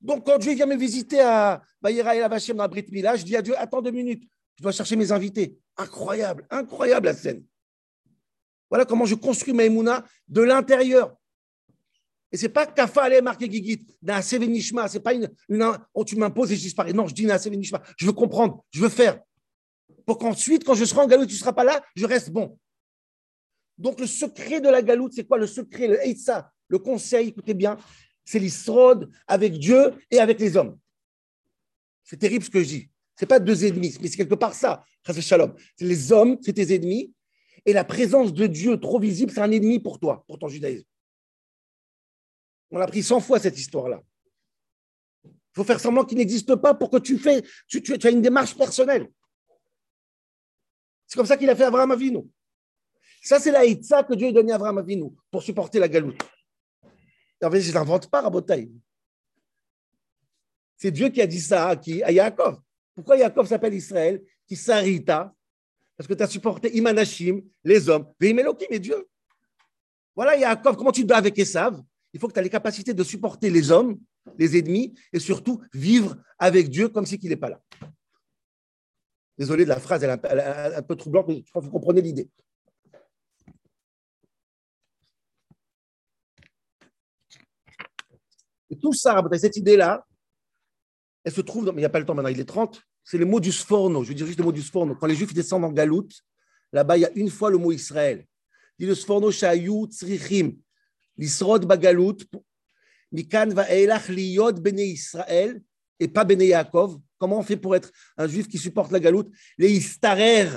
Donc, 0.00 0.26
quand 0.26 0.38
Dieu 0.38 0.52
vient 0.52 0.66
me 0.66 0.76
visiter 0.76 1.20
à 1.20 1.62
Bayera 1.80 2.14
et 2.14 2.20
Lavachem 2.20 2.58
dans 2.58 2.68
Brit 2.68 2.86
Mila, 2.90 3.16
je 3.16 3.24
dis 3.24 3.36
à 3.36 3.42
Dieu 3.42 3.54
Attends 3.56 3.80
deux 3.80 3.90
minutes, 3.90 4.22
je 4.56 4.62
dois 4.62 4.72
chercher 4.72 4.96
mes 4.96 5.10
invités. 5.12 5.58
Incroyable, 5.76 6.46
incroyable 6.50 7.06
la 7.06 7.14
scène. 7.14 7.42
Voilà 8.70 8.84
comment 8.84 9.06
je 9.06 9.14
construis 9.14 9.52
ma 9.52 9.64
émouna 9.64 10.04
de 10.28 10.42
l'intérieur. 10.42 11.14
Et 12.32 12.36
c'est 12.36 12.48
pas 12.48 12.66
kafa 12.66 13.04
ale 13.04 13.22
marqué 13.22 13.48
gigit, 13.48 13.86
Ce 14.02 14.88
c'est 14.88 15.00
pas 15.00 15.14
une, 15.14 15.30
une 15.48 15.72
oh, 15.94 16.04
tu 16.04 16.16
m'imposes 16.16 16.50
et 16.50 16.56
je 16.56 16.62
disparais. 16.62 16.92
Non, 16.92 17.06
je 17.06 17.14
dis 17.14 17.26
nishma. 17.26 17.80
Je 17.96 18.06
veux 18.06 18.12
comprendre, 18.12 18.64
je 18.72 18.80
veux 18.80 18.88
faire. 18.88 19.20
Pour 20.04 20.18
qu'ensuite, 20.18 20.64
quand 20.64 20.74
je 20.74 20.84
serai 20.84 21.00
en 21.00 21.06
galoute, 21.06 21.28
tu 21.28 21.34
ne 21.34 21.38
seras 21.38 21.52
pas 21.52 21.62
là, 21.62 21.80
je 21.94 22.04
reste 22.04 22.30
bon. 22.30 22.58
Donc 23.78 24.00
le 24.00 24.06
secret 24.06 24.60
de 24.60 24.68
la 24.68 24.82
galoute, 24.82 25.12
c'est 25.14 25.24
quoi 25.24 25.38
le 25.38 25.46
secret, 25.46 25.86
le 25.86 26.04
Eitza, 26.04 26.50
le 26.68 26.78
conseil, 26.78 27.28
écoutez 27.28 27.54
bien, 27.54 27.76
c'est 28.24 28.40
l'isrod 28.40 29.10
avec 29.28 29.58
Dieu 29.58 29.94
et 30.10 30.18
avec 30.18 30.40
les 30.40 30.56
hommes. 30.56 30.76
C'est 32.02 32.16
terrible 32.16 32.44
ce 32.44 32.50
que 32.50 32.62
je 32.62 32.68
dis. 32.68 32.90
Ce 33.16 33.24
n'est 33.24 33.28
pas 33.28 33.38
deux 33.38 33.64
ennemis, 33.64 33.96
mais 34.00 34.08
c'est 34.08 34.16
quelque 34.16 34.34
part 34.34 34.54
ça. 34.54 34.84
Shalom. 35.20 35.54
Les 35.78 36.10
hommes, 36.10 36.36
c'est 36.42 36.54
tes 36.54 36.74
ennemis, 36.74 37.13
et 37.66 37.72
la 37.72 37.84
présence 37.84 38.32
de 38.32 38.46
Dieu 38.46 38.78
trop 38.78 38.98
visible, 38.98 39.32
c'est 39.32 39.40
un 39.40 39.50
ennemi 39.50 39.80
pour 39.80 39.98
toi, 39.98 40.24
pour 40.26 40.38
ton 40.38 40.48
judaïsme. 40.48 40.86
On 42.70 42.80
a 42.80 42.86
pris 42.86 43.02
100 43.02 43.20
fois 43.20 43.38
cette 43.38 43.58
histoire-là. 43.58 44.02
Il 45.24 45.30
faut 45.54 45.64
faire 45.64 45.80
semblant 45.80 46.04
qu'il 46.04 46.18
n'existe 46.18 46.56
pas 46.56 46.74
pour 46.74 46.90
que 46.90 46.96
tu 46.98 47.18
fais, 47.18 47.42
une 48.10 48.22
démarche 48.22 48.56
personnelle. 48.56 49.08
C'est 51.06 51.16
comme 51.16 51.26
ça 51.26 51.36
qu'il 51.36 51.48
a 51.48 51.54
fait 51.54 51.64
Abraham 51.64 51.92
Avinu. 51.92 52.22
Ça, 53.22 53.38
c'est 53.38 53.52
la 53.52 53.64
hitza 53.64 54.02
que 54.02 54.14
Dieu 54.14 54.28
a 54.28 54.32
donné 54.32 54.52
à 54.52 54.56
Abraham 54.56 54.78
Avinu 54.78 55.10
pour 55.30 55.42
supporter 55.42 55.78
la 55.78 55.88
galoute. 55.88 56.20
En 57.42 57.50
fait, 57.50 57.60
je 57.60 57.72
n'invente 57.72 58.10
pas 58.10 58.22
Rabotaï. 58.22 58.70
C'est 60.76 60.90
Dieu 60.90 61.08
qui 61.08 61.22
a 61.22 61.26
dit 61.26 61.40
ça 61.40 61.68
à, 61.68 61.76
qui, 61.76 61.98
Yaakov. 61.98 62.60
Pourquoi 62.94 63.16
Yaakov 63.16 63.46
s'appelle 63.46 63.74
Israël? 63.74 64.22
Qui 64.46 64.56
s'arrita 64.56 65.34
Parce 65.96 66.08
que 66.08 66.14
tu 66.14 66.22
as 66.22 66.26
supporté 66.26 66.76
Imanashim, 66.76 67.42
les 67.62 67.88
hommes, 67.88 68.12
Veimelokim 68.20 68.68
et 68.70 68.80
Dieu. 68.80 69.08
Voilà 70.16 70.36
Yaakov, 70.36 70.76
comment 70.76 70.92
tu 70.92 71.04
bats 71.04 71.16
avec 71.16 71.38
Esav? 71.38 71.80
Il 72.12 72.20
faut 72.20 72.28
que 72.28 72.32
tu 72.32 72.38
aies 72.38 72.44
les 72.44 72.50
capacités 72.50 72.94
de 72.94 73.02
supporter 73.02 73.50
les 73.50 73.70
hommes, 73.70 73.98
les 74.38 74.56
ennemis, 74.58 74.94
et 75.12 75.18
surtout 75.18 75.62
vivre 75.72 76.16
avec 76.38 76.68
Dieu 76.68 76.88
comme 76.88 77.06
si 77.06 77.18
qu'il 77.18 77.30
n'est 77.30 77.36
pas 77.36 77.50
là. 77.50 77.60
Désolé 79.36 79.64
de 79.64 79.68
la 79.68 79.80
phrase, 79.80 80.04
elle 80.04 80.10
est 80.10 80.76
un 80.76 80.82
peu, 80.82 80.94
troublante, 80.94 81.26
mais 81.26 81.42
je 81.44 81.50
crois 81.50 81.60
que 81.60 81.66
vous 81.66 81.72
comprenez 81.72 82.00
l'idée. 82.00 82.30
Et 88.70 88.78
tout 88.78 88.92
ça, 88.92 89.22
cette 89.36 89.56
idée-là, 89.56 90.06
elle 91.24 91.32
se 91.32 91.40
trouve, 91.40 91.64
dans, 91.64 91.72
mais 91.72 91.78
il 91.78 91.82
n'y 91.82 91.86
a 91.86 91.90
pas 91.90 91.98
le 91.98 92.06
temps 92.06 92.14
maintenant, 92.14 92.30
il 92.30 92.38
est 92.38 92.44
30, 92.44 92.80
c'est 93.04 93.18
le 93.18 93.26
mot 93.26 93.38
du 93.38 93.52
sforno. 93.52 94.02
Je 94.02 94.16
juste 94.16 94.38
le 94.38 94.44
mot 94.44 94.52
du 94.52 94.62
sforno. 94.62 94.94
Quand 94.94 95.06
les 95.06 95.14
Juifs 95.14 95.34
descendent 95.34 95.64
en 95.64 95.72
galoute, 95.72 96.22
là-bas, 96.72 96.96
il 96.96 97.02
y 97.02 97.04
a 97.04 97.12
une 97.14 97.30
fois 97.30 97.50
le 97.50 97.58
mot 97.58 97.70
Israël. 97.70 98.26
Dit 98.78 98.86
le 98.86 98.94
sforno 98.94 99.30
shayu 99.30 99.86
tzrichim, 99.86 100.56
l'isrod 101.16 101.64
bagalout, 101.64 102.16
mikan 103.12 103.50
va'elach 103.50 104.08
liyod 104.08 104.60
bene 104.60 104.80
Israël, 104.80 105.62
et 106.00 106.08
pas 106.08 106.24
bene 106.24 106.42
Yaakov. 106.42 106.98
Comment 107.18 107.38
on 107.38 107.42
fait 107.42 107.56
pour 107.56 107.76
être 107.76 107.92
un 108.16 108.26
juif 108.26 108.48
qui 108.48 108.58
supporte 108.58 108.90
la 108.90 108.98
galoute? 109.00 109.30
Les 109.56 109.70
istarer, 109.70 110.48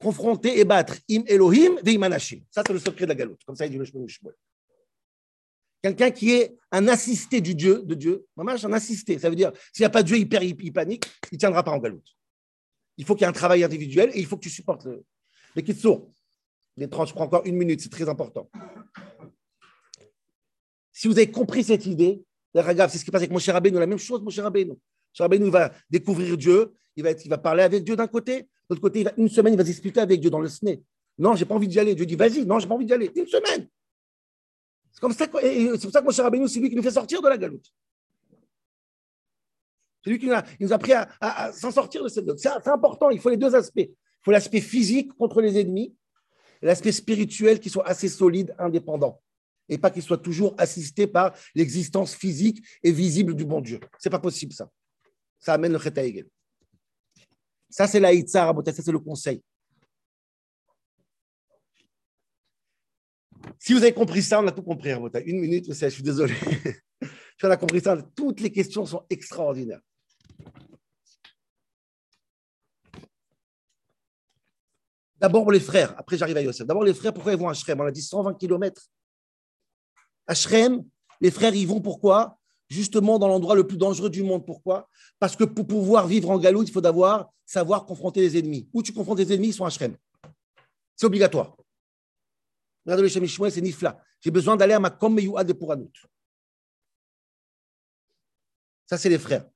confronter 0.00 0.58
et 0.58 0.64
battre. 0.64 0.96
Im 1.10 1.24
Elohim 1.26 1.78
ve'im 1.84 2.02
anashim. 2.02 2.42
Ça, 2.50 2.62
c'est 2.66 2.72
le 2.72 2.78
secret 2.78 3.04
de 3.04 3.10
la 3.10 3.14
galoute. 3.14 3.44
Comme 3.44 3.56
ça, 3.56 3.66
il 3.66 3.70
dit 3.70 3.78
le 3.78 3.84
Shmuel. 3.84 4.34
Quelqu'un 5.86 6.10
qui 6.10 6.32
est 6.32 6.58
un 6.72 6.88
assisté 6.88 7.40
du 7.40 7.54
Dieu, 7.54 7.80
de 7.84 7.94
Dieu, 7.94 8.26
un 8.36 8.72
assisté. 8.72 9.20
Ça 9.20 9.30
veut 9.30 9.36
dire, 9.36 9.52
s'il 9.72 9.82
n'y 9.82 9.86
a 9.86 9.90
pas 9.90 10.02
de 10.02 10.08
Dieu, 10.08 10.16
il, 10.16 10.28
perd, 10.28 10.42
il, 10.42 10.72
panique, 10.72 11.04
il 11.30 11.36
ne 11.36 11.38
tiendra 11.38 11.62
pas 11.62 11.70
en 11.70 11.78
galoute. 11.78 12.16
Il 12.96 13.04
faut 13.04 13.14
qu'il 13.14 13.22
y 13.22 13.24
ait 13.24 13.28
un 13.28 13.32
travail 13.32 13.62
individuel 13.62 14.10
et 14.12 14.18
il 14.18 14.26
faut 14.26 14.36
que 14.36 14.42
tu 14.42 14.50
supportes 14.50 14.84
le. 14.84 15.62
Qui 15.62 15.74
sourd. 15.74 16.10
Les 16.76 16.88
tranches, 16.88 17.10
je 17.10 17.14
prends 17.14 17.26
encore 17.26 17.42
une 17.44 17.54
minute, 17.54 17.80
c'est 17.80 17.88
très 17.88 18.08
important. 18.08 18.50
Si 20.92 21.06
vous 21.06 21.16
avez 21.16 21.30
compris 21.30 21.62
cette 21.62 21.86
idée, 21.86 22.20
c'est 22.52 22.98
ce 22.98 23.04
qui 23.04 23.12
passe 23.12 23.22
avec 23.22 23.38
cher 23.38 23.54
Rabbeinu, 23.54 23.78
la 23.78 23.86
même 23.86 23.98
chose, 23.98 24.20
mon 24.22 24.30
cher 24.30 24.42
Rabbeinu. 24.42 24.70
Mon 24.70 24.78
Rabbeinu 25.20 25.50
va 25.50 25.72
découvrir 25.88 26.36
Dieu, 26.36 26.74
il 26.96 27.04
va, 27.04 27.12
il 27.12 27.30
parler 27.38 27.62
avec 27.62 27.84
Dieu 27.84 27.94
d'un 27.94 28.08
côté, 28.08 28.42
de 28.42 28.48
l'autre 28.70 28.82
côté, 28.82 29.00
il 29.00 29.04
va, 29.04 29.12
une 29.16 29.28
semaine, 29.28 29.54
il 29.54 29.56
va 29.56 29.62
discuter 29.62 30.00
avec 30.00 30.20
Dieu 30.20 30.30
dans 30.30 30.40
le 30.40 30.48
SNE. 30.48 30.82
Non, 31.16 31.36
j'ai 31.36 31.44
pas 31.44 31.54
envie 31.54 31.68
d'y 31.68 31.78
aller. 31.78 31.94
Dieu 31.94 32.06
dit, 32.06 32.16
vas-y, 32.16 32.44
non, 32.44 32.58
j'ai 32.58 32.66
pas 32.66 32.74
envie 32.74 32.86
d'y 32.86 32.92
aller. 32.92 33.12
Une 33.14 33.28
semaine. 33.28 33.68
C'est 34.96 35.00
comme 35.00 35.12
ça, 35.12 35.26
c'est 35.30 35.80
pour 35.82 35.92
ça 35.92 36.00
que 36.00 36.06
mon 36.06 36.10
cher 36.10 36.24
Rabbeinu, 36.24 36.48
c'est 36.48 36.58
lui 36.58 36.70
qui 36.70 36.76
nous 36.76 36.82
fait 36.82 36.90
sortir 36.90 37.20
de 37.20 37.28
la 37.28 37.36
galoute. 37.36 37.70
C'est 40.02 40.10
lui 40.10 40.18
qui 40.18 40.26
nous 40.26 40.32
a, 40.32 40.42
nous 40.58 40.72
a 40.72 40.76
appris 40.76 40.94
à, 40.94 41.52
s'en 41.52 41.70
sortir 41.70 42.02
de 42.02 42.08
cette 42.08 42.24
galoute. 42.24 42.40
C'est 42.40 42.68
important, 42.68 43.10
il 43.10 43.20
faut 43.20 43.28
les 43.28 43.36
deux 43.36 43.54
aspects. 43.54 43.76
Il 43.76 44.24
faut 44.24 44.30
l'aspect 44.30 44.62
physique 44.62 45.12
contre 45.18 45.42
les 45.42 45.60
ennemis 45.60 45.94
l'aspect 46.62 46.92
spirituel 46.92 47.60
qui 47.60 47.70
soit 47.70 47.86
assez 47.86 48.08
solide, 48.08 48.54
indépendant. 48.58 49.20
Et 49.68 49.78
pas 49.78 49.90
qu'il 49.90 50.02
soit 50.02 50.18
toujours 50.18 50.54
assisté 50.58 51.06
par 51.06 51.34
l'existence 51.54 52.14
physique 52.14 52.64
et 52.82 52.92
visible 52.92 53.34
du 53.34 53.44
bon 53.44 53.60
Dieu. 53.60 53.80
C'est 53.98 54.10
pas 54.10 54.18
possible, 54.18 54.52
ça. 54.52 54.70
Ça 55.38 55.54
amène 55.54 55.72
le 55.72 55.78
Chet 55.78 56.24
Ça, 57.68 57.86
c'est 57.86 58.00
la 58.00 58.12
Hitzar, 58.12 58.54
ça, 58.64 58.72
c'est 58.72 58.92
le 58.92 59.00
conseil. 59.00 59.42
Si 63.58 63.72
vous 63.72 63.82
avez 63.82 63.92
compris 63.92 64.22
ça, 64.22 64.40
on 64.40 64.46
a 64.46 64.52
tout 64.52 64.62
compris, 64.62 64.92
Une 65.24 65.40
minute, 65.40 65.66
je 65.72 65.88
suis 65.88 66.02
désolé. 66.02 66.34
on 67.42 67.80
ça, 67.80 67.96
toutes 68.14 68.40
les 68.40 68.52
questions 68.52 68.86
sont 68.86 69.04
extraordinaires. 69.10 69.80
D'abord 75.18 75.50
les 75.50 75.60
frères, 75.60 75.94
après 75.98 76.18
j'arrive 76.18 76.36
à 76.36 76.42
Yosef. 76.42 76.66
D'abord 76.66 76.84
les 76.84 76.92
frères, 76.92 77.12
pourquoi 77.14 77.32
ils 77.32 77.38
vont 77.38 77.48
à 77.48 77.54
Shrem? 77.54 77.80
On 77.80 77.86
a 77.86 77.90
dit 77.90 78.02
120 78.02 78.34
km. 78.34 78.82
À 80.26 80.34
Shrem, 80.34 80.84
les 81.20 81.30
frères 81.30 81.54
y 81.54 81.64
vont 81.64 81.80
pourquoi? 81.80 82.38
Justement 82.68 83.18
dans 83.18 83.28
l'endroit 83.28 83.54
le 83.54 83.66
plus 83.66 83.78
dangereux 83.78 84.10
du 84.10 84.22
monde. 84.22 84.44
Pourquoi? 84.44 84.88
Parce 85.18 85.36
que 85.36 85.44
pour 85.44 85.66
pouvoir 85.66 86.06
vivre 86.06 86.30
en 86.30 86.38
Galoute, 86.38 86.68
il 86.68 86.72
faut 86.72 86.82
savoir 87.46 87.86
confronter 87.86 88.20
les 88.20 88.38
ennemis. 88.38 88.68
Où 88.74 88.82
tu 88.82 88.92
confrontes 88.92 89.18
les 89.18 89.32
ennemis, 89.32 89.48
ils 89.48 89.54
sont 89.54 89.64
à 89.64 89.70
Shrem. 89.70 89.96
C'est 90.96 91.06
obligatoire. 91.06 91.56
Regardez 92.86 93.02
le 93.02 93.50
c'est 93.50 93.60
Nifla. 93.60 94.00
J'ai 94.20 94.30
besoin 94.30 94.56
d'aller 94.56 94.74
à 94.74 94.80
ma 94.80 94.90
Kom 94.90 95.16
de 95.16 95.52
Pouranout. 95.52 95.90
Ça, 98.86 98.96
c'est 98.96 99.08
les 99.08 99.18
frères. 99.18 99.48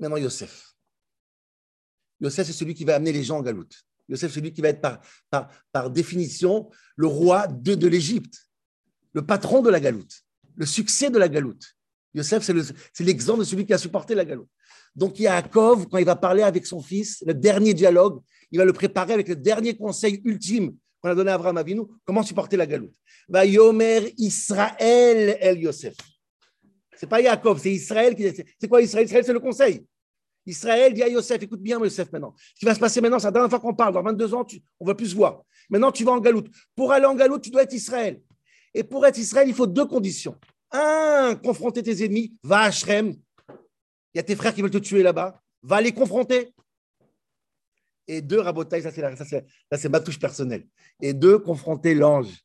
Maintenant, 0.00 0.16
Yosef. 0.16 0.74
Yosef, 2.20 2.46
c'est 2.46 2.52
celui 2.52 2.74
qui 2.74 2.84
va 2.84 2.96
amener 2.96 3.12
les 3.12 3.22
gens 3.22 3.38
en 3.38 3.42
galoute. 3.42 3.84
Yosef, 4.08 4.32
c'est 4.32 4.40
celui 4.40 4.52
qui 4.52 4.60
va 4.60 4.68
être 4.70 4.80
par, 4.80 5.00
par, 5.30 5.48
par 5.70 5.90
définition 5.90 6.68
le 6.96 7.06
roi 7.06 7.46
de, 7.46 7.86
l'Égypte. 7.86 8.48
le 9.12 9.24
patron 9.24 9.62
de 9.62 9.70
la 9.70 9.80
galoute, 9.80 10.24
le 10.56 10.66
succès 10.66 11.08
de 11.08 11.18
la 11.18 11.28
galoute. 11.28 11.74
Yosef, 12.14 12.42
c'est 12.42 12.52
le- 12.52 12.64
c'est 12.92 13.04
l'exemple 13.04 13.40
de 13.40 13.44
celui 13.44 13.64
qui 13.64 13.72
a 13.72 13.78
supporté 13.78 14.14
la 14.14 14.24
galoute. 14.24 14.50
Donc 14.94 15.18
Yaakov, 15.18 15.86
quand 15.88 15.98
il 15.98 16.04
va 16.04 16.16
parler 16.16 16.42
avec 16.42 16.66
son 16.66 16.82
fils, 16.82 17.22
le 17.26 17.34
dernier 17.34 17.74
dialogue, 17.74 18.22
il 18.50 18.58
va 18.58 18.64
le 18.64 18.72
préparer 18.72 19.12
avec 19.12 19.28
le 19.28 19.36
dernier 19.36 19.76
conseil 19.76 20.20
ultime 20.24 20.76
qu'on 21.06 21.12
a 21.12 21.14
donné 21.14 21.30
à 21.30 21.34
Abraham 21.34 21.56
Avinu, 21.56 21.82
comment 22.04 22.22
supporter 22.22 22.56
la 22.56 22.66
galoute? 22.66 22.94
Va 23.28 23.44
Yomer 23.44 24.12
Israël 24.18 25.36
El 25.40 25.60
Yosef. 25.60 25.94
C'est 26.96 27.06
pas 27.08 27.20
Yaakov, 27.20 27.60
c'est 27.60 27.72
Israël 27.72 28.14
qui. 28.14 28.24
C'est 28.58 28.68
quoi 28.68 28.82
Israël? 28.82 29.04
Israël, 29.06 29.24
c'est 29.24 29.32
le 29.32 29.40
conseil. 29.40 29.86
Israël 30.46 30.92
dit 30.94 31.02
à 31.02 31.08
Yosef, 31.08 31.42
écoute 31.42 31.60
bien 31.60 31.78
Yosef 31.78 32.10
maintenant. 32.12 32.34
Ce 32.54 32.60
qui 32.60 32.64
va 32.64 32.74
se 32.74 32.80
passer 32.80 33.00
maintenant, 33.00 33.18
c'est 33.18 33.26
la 33.26 33.32
dernière 33.32 33.50
fois 33.50 33.60
qu'on 33.60 33.74
parle. 33.74 33.94
Dans 33.94 34.02
22 34.02 34.34
ans, 34.34 34.44
tu- 34.44 34.60
on 34.80 34.86
va 34.86 34.94
plus 34.94 35.08
se 35.10 35.14
voir. 35.14 35.42
Maintenant, 35.68 35.90
tu 35.92 36.04
vas 36.04 36.12
en 36.12 36.20
galoute. 36.20 36.48
Pour 36.74 36.92
aller 36.92 37.06
en 37.06 37.14
galoute, 37.14 37.42
tu 37.42 37.50
dois 37.50 37.62
être 37.64 37.72
Israël. 37.72 38.20
Et 38.72 38.82
pour 38.84 39.04
être 39.06 39.18
Israël, 39.18 39.48
il 39.48 39.54
faut 39.54 39.66
deux 39.66 39.86
conditions. 39.86 40.36
Un, 40.70 41.34
confronter 41.42 41.82
tes 41.82 42.04
ennemis. 42.04 42.34
Va 42.42 42.60
à 42.62 42.70
Shrem. 42.70 43.14
Il 44.14 44.16
y 44.16 44.20
a 44.20 44.22
tes 44.22 44.36
frères 44.36 44.54
qui 44.54 44.62
veulent 44.62 44.70
te 44.70 44.78
tuer 44.78 45.02
là-bas. 45.02 45.40
Va 45.62 45.80
les 45.80 45.92
confronter. 45.92 46.52
Et 48.08 48.22
deux, 48.22 48.40
rabotaille, 48.40 48.82
ça 48.82 48.90
c'est, 48.92 49.16
ça, 49.16 49.78
c'est, 49.78 49.88
ma 49.88 50.00
touche 50.00 50.18
personnelle. 50.18 50.66
Et 51.00 51.12
deux, 51.12 51.38
confronter 51.38 51.94
l'ange. 51.94 52.44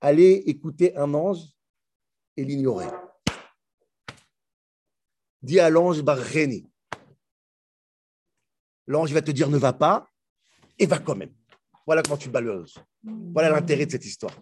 Aller 0.00 0.42
écouter 0.46 0.96
un 0.96 1.12
ange 1.14 1.40
et 2.36 2.44
l'ignorer. 2.44 2.86
Dis 5.42 5.58
à 5.60 5.70
l'ange 5.70 6.02
Barreni. 6.02 6.68
L'ange 8.86 9.12
va 9.12 9.22
te 9.22 9.30
dire 9.30 9.48
ne 9.48 9.58
va 9.58 9.72
pas 9.72 10.08
et 10.78 10.86
va 10.86 10.98
quand 10.98 11.16
même. 11.16 11.32
Voilà 11.86 12.02
comment 12.02 12.16
tu 12.16 12.28
bats 12.28 12.40
le 12.40 12.62
ange. 12.62 12.74
Voilà 13.02 13.50
l'intérêt 13.50 13.86
de 13.86 13.90
cette 13.90 14.04
histoire. 14.04 14.34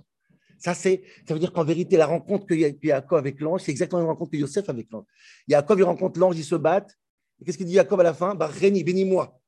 Ça, 0.58 0.74
c'est, 0.74 1.02
ça 1.26 1.32
veut 1.32 1.40
dire 1.40 1.54
qu'en 1.54 1.64
vérité, 1.64 1.96
la 1.96 2.06
rencontre 2.06 2.52
Ya- 2.52 2.70
que 2.70 2.86
Yaakov 2.86 3.18
avec 3.18 3.40
l'ange, 3.40 3.62
c'est 3.62 3.70
exactement 3.70 4.02
la 4.02 4.08
rencontre 4.08 4.32
que 4.32 4.36
Yosef 4.36 4.68
avec 4.68 4.90
l'ange. 4.90 5.06
Yaakov, 5.48 5.78
il 5.78 5.84
rencontre 5.84 6.20
l'ange, 6.20 6.36
ils 6.38 6.44
se 6.44 6.54
battent. 6.54 6.98
Et 7.40 7.44
qu'est-ce 7.44 7.56
qu'il 7.56 7.66
dit 7.66 7.72
Yaakov 7.74 8.00
à 8.00 8.02
la 8.02 8.12
fin? 8.12 8.34
Barreni, 8.34 8.84
bénis-moi. 8.84 9.39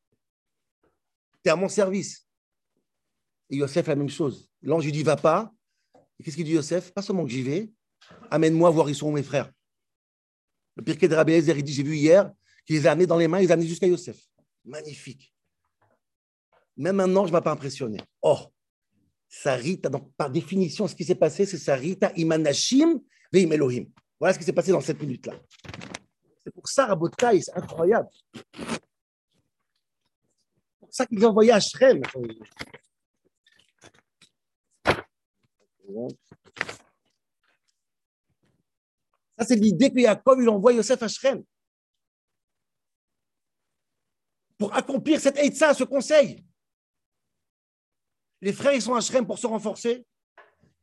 Tu 1.44 1.50
à 1.50 1.56
mon 1.56 1.68
service. 1.68 2.26
Et 3.50 3.56
Yosef, 3.56 3.86
la 3.86 3.96
même 3.96 4.08
chose. 4.08 4.48
L'ange 4.62 4.84
lui 4.84 4.92
dit 4.92 5.02
va 5.02 5.16
pas. 5.16 5.52
Et 6.18 6.24
qu'est-ce 6.24 6.36
qu'il 6.36 6.44
dit 6.44 6.52
Yosef? 6.52 6.92
Pas 6.92 7.02
seulement 7.02 7.24
que 7.24 7.30
j'y 7.30 7.42
vais, 7.42 7.70
amène-moi 8.30 8.70
voir 8.70 8.88
ils 8.88 8.94
sont 8.94 9.08
où 9.08 9.12
mes 9.12 9.22
frères. 9.22 9.50
Le 10.76 10.82
Pirkei 10.82 11.08
de 11.08 11.14
Rabbi 11.14 11.32
Eliezer, 11.32 11.56
il 11.58 11.64
dit 11.64 11.72
j'ai 11.72 11.82
vu 11.82 11.96
hier 11.96 12.32
qu'il 12.64 12.76
les 12.76 12.86
a 12.86 12.92
amenés 12.92 13.06
dans 13.06 13.18
les 13.18 13.28
mains, 13.28 13.40
il 13.40 13.42
les 13.42 13.50
a 13.50 13.54
amenés 13.54 13.68
jusqu'à 13.68 13.86
Yosef. 13.86 14.18
Magnifique. 14.64 15.34
Même 16.76 17.00
un 17.00 17.16
ange 17.16 17.28
ne 17.28 17.32
m'a 17.32 17.42
pas 17.42 17.52
impressionné. 17.52 17.98
Oh, 18.22 18.38
Sarita, 19.28 19.90
par 20.16 20.30
définition, 20.30 20.86
ce 20.86 20.94
qui 20.94 21.04
s'est 21.04 21.14
passé, 21.14 21.44
c'est 21.44 21.58
Sarita 21.58 22.12
imanashim 22.16 23.00
veim 23.32 23.50
Elohim. 23.50 23.86
Voilà 24.20 24.34
ce 24.34 24.38
qui 24.38 24.44
s'est 24.44 24.52
passé 24.52 24.72
dans 24.72 24.80
cette 24.80 25.00
minute-là. 25.00 25.34
C'est 26.44 26.52
pour 26.52 26.68
ça, 26.68 26.86
Rabotai, 26.86 27.40
c'est 27.40 27.54
incroyable. 27.54 28.08
C'est 30.92 31.04
ça 31.04 31.06
qu'ils 31.06 31.24
ont 31.24 31.30
envoyé 31.30 31.50
à 31.50 31.58
Shrem. 31.58 32.02
Ça, 39.38 39.46
c'est 39.46 39.56
l'idée 39.56 39.90
que 39.90 40.00
Yaakov, 40.00 40.42
il 40.42 40.48
envoie 40.50 40.74
Yosef 40.74 41.02
à 41.02 41.08
Shrem. 41.08 41.42
Pour 44.58 44.74
accomplir 44.74 45.18
cette 45.18 45.38
Eitzah, 45.38 45.72
ce 45.72 45.84
conseil. 45.84 46.44
Les 48.42 48.52
frères, 48.52 48.74
ils 48.74 48.82
sont 48.82 48.94
à 48.94 49.00
Shrem 49.00 49.26
pour 49.26 49.38
se 49.38 49.46
renforcer. 49.46 50.06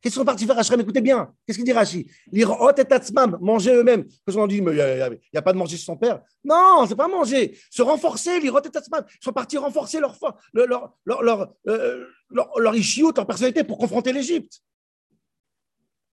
Qu'est-ce 0.00 0.14
qu'ils 0.14 0.20
sont 0.20 0.24
partis 0.24 0.46
faire? 0.46 0.58
À 0.58 0.62
Shrem 0.62 0.80
Écoutez 0.80 1.02
bien. 1.02 1.34
Qu'est-ce 1.46 1.58
qu'il 1.58 1.64
dit 1.64 1.72
Rashi? 1.72 2.10
L'irot 2.32 2.70
et 2.70 2.84
tatzmam, 2.84 3.36
manger 3.40 3.74
eux-mêmes. 3.74 4.06
Parce 4.24 4.36
qu'on 4.36 4.46
dit, 4.46 4.62
mais 4.62 4.72
il 4.72 5.20
n'y 5.32 5.38
a, 5.38 5.42
pas 5.42 5.52
de 5.52 5.58
manger 5.58 5.76
chez 5.76 5.84
son 5.84 5.96
père. 5.96 6.22
Non, 6.42 6.86
c'est 6.88 6.96
pas 6.96 7.06
manger. 7.06 7.58
Se 7.70 7.82
renforcer, 7.82 8.40
l'irot 8.40 8.62
et 8.62 8.70
tatzmam. 8.70 9.04
Ils 9.06 9.24
sont 9.24 9.32
partis 9.32 9.58
renforcer 9.58 10.00
leur, 10.00 10.16
leur, 10.54 10.94
leur, 11.04 11.22
leur, 11.22 11.54
euh, 11.68 12.06
leur, 12.30 12.50
leur 12.58 12.72
leur 12.72 13.26
personnalité 13.26 13.62
pour 13.62 13.76
confronter 13.76 14.12
l'Égypte. 14.12 14.62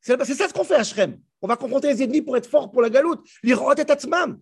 C'est 0.00 0.16
ça 0.34 0.48
ce 0.48 0.52
qu'on 0.52 0.64
fait 0.64 0.74
à 0.74 0.84
Shrem. 0.84 1.18
On 1.40 1.46
va 1.46 1.56
confronter 1.56 1.88
les 1.88 2.02
ennemis 2.02 2.22
pour 2.22 2.36
être 2.36 2.48
fort 2.48 2.72
pour 2.72 2.82
la 2.82 2.90
galoute. 2.90 3.24
L'irot 3.44 3.72
et 3.72 3.84
tatzmam. 3.84 4.40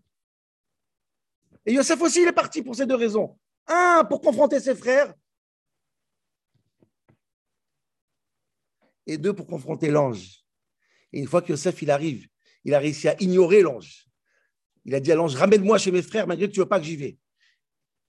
Et 1.66 1.74
Yosef 1.74 2.00
aussi, 2.00 2.22
il 2.22 2.28
est 2.28 2.32
parti 2.32 2.62
pour 2.62 2.74
ces 2.74 2.86
deux 2.86 2.94
raisons. 2.94 3.36
Un, 3.66 4.04
pour 4.08 4.20
confronter 4.22 4.60
ses 4.60 4.74
frères. 4.74 5.12
Et 9.06 9.18
deux, 9.18 9.32
pour 9.32 9.46
confronter 9.46 9.90
l'ange. 9.90 10.44
Et 11.12 11.20
une 11.20 11.26
fois 11.26 11.42
que 11.42 11.50
Yosef, 11.50 11.82
il 11.82 11.90
arrive, 11.90 12.26
il 12.64 12.74
a 12.74 12.78
réussi 12.78 13.08
à 13.08 13.16
ignorer 13.20 13.62
l'ange. 13.62 14.06
Il 14.84 14.94
a 14.94 15.00
dit 15.00 15.12
à 15.12 15.14
l'ange, 15.14 15.34
ramène-moi 15.34 15.78
chez 15.78 15.90
mes 15.90 16.02
frères, 16.02 16.26
malgré 16.26 16.48
que 16.48 16.52
tu 16.52 16.60
ne 16.60 16.64
veux 16.64 16.68
pas 16.68 16.78
que 16.78 16.86
j'y 16.86 16.96
vais. 16.96 17.18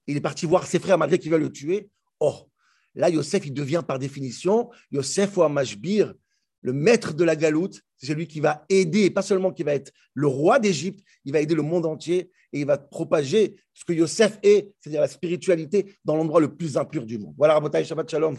Il 0.06 0.16
est 0.16 0.20
parti 0.20 0.46
voir 0.46 0.66
ses 0.66 0.78
frères, 0.78 0.98
malgré 0.98 1.18
qu'ils 1.18 1.30
veulent 1.30 1.42
le 1.42 1.52
tuer. 1.52 1.90
Oh, 2.20 2.50
là, 2.94 3.08
Yosef, 3.08 3.46
il 3.46 3.52
devient 3.52 3.82
par 3.86 3.98
définition, 3.98 4.70
Yosef 4.90 5.36
ou 5.36 5.42
Amashbir, 5.42 6.14
le 6.62 6.72
maître 6.72 7.14
de 7.14 7.24
la 7.24 7.36
galoute, 7.36 7.80
c'est 7.96 8.06
celui 8.06 8.26
qui 8.26 8.40
va 8.40 8.64
aider, 8.68 9.10
pas 9.10 9.22
seulement 9.22 9.52
qui 9.52 9.62
va 9.62 9.74
être 9.74 9.92
le 10.14 10.26
roi 10.26 10.58
d'Égypte, 10.58 11.04
il 11.24 11.32
va 11.32 11.40
aider 11.40 11.54
le 11.54 11.62
monde 11.62 11.86
entier 11.86 12.30
et 12.52 12.60
il 12.60 12.66
va 12.66 12.78
propager 12.78 13.56
ce 13.72 13.84
que 13.84 13.92
Yosef 13.92 14.38
est, 14.42 14.74
c'est-à-dire 14.80 15.00
la 15.00 15.08
spiritualité, 15.08 15.94
dans 16.04 16.16
l'endroit 16.16 16.40
le 16.40 16.54
plus 16.54 16.76
impur 16.76 17.06
du 17.06 17.18
monde. 17.18 17.34
Voilà, 17.38 17.54
Rabotai, 17.54 17.84
Shabbat 17.84 18.10
Shalom. 18.10 18.36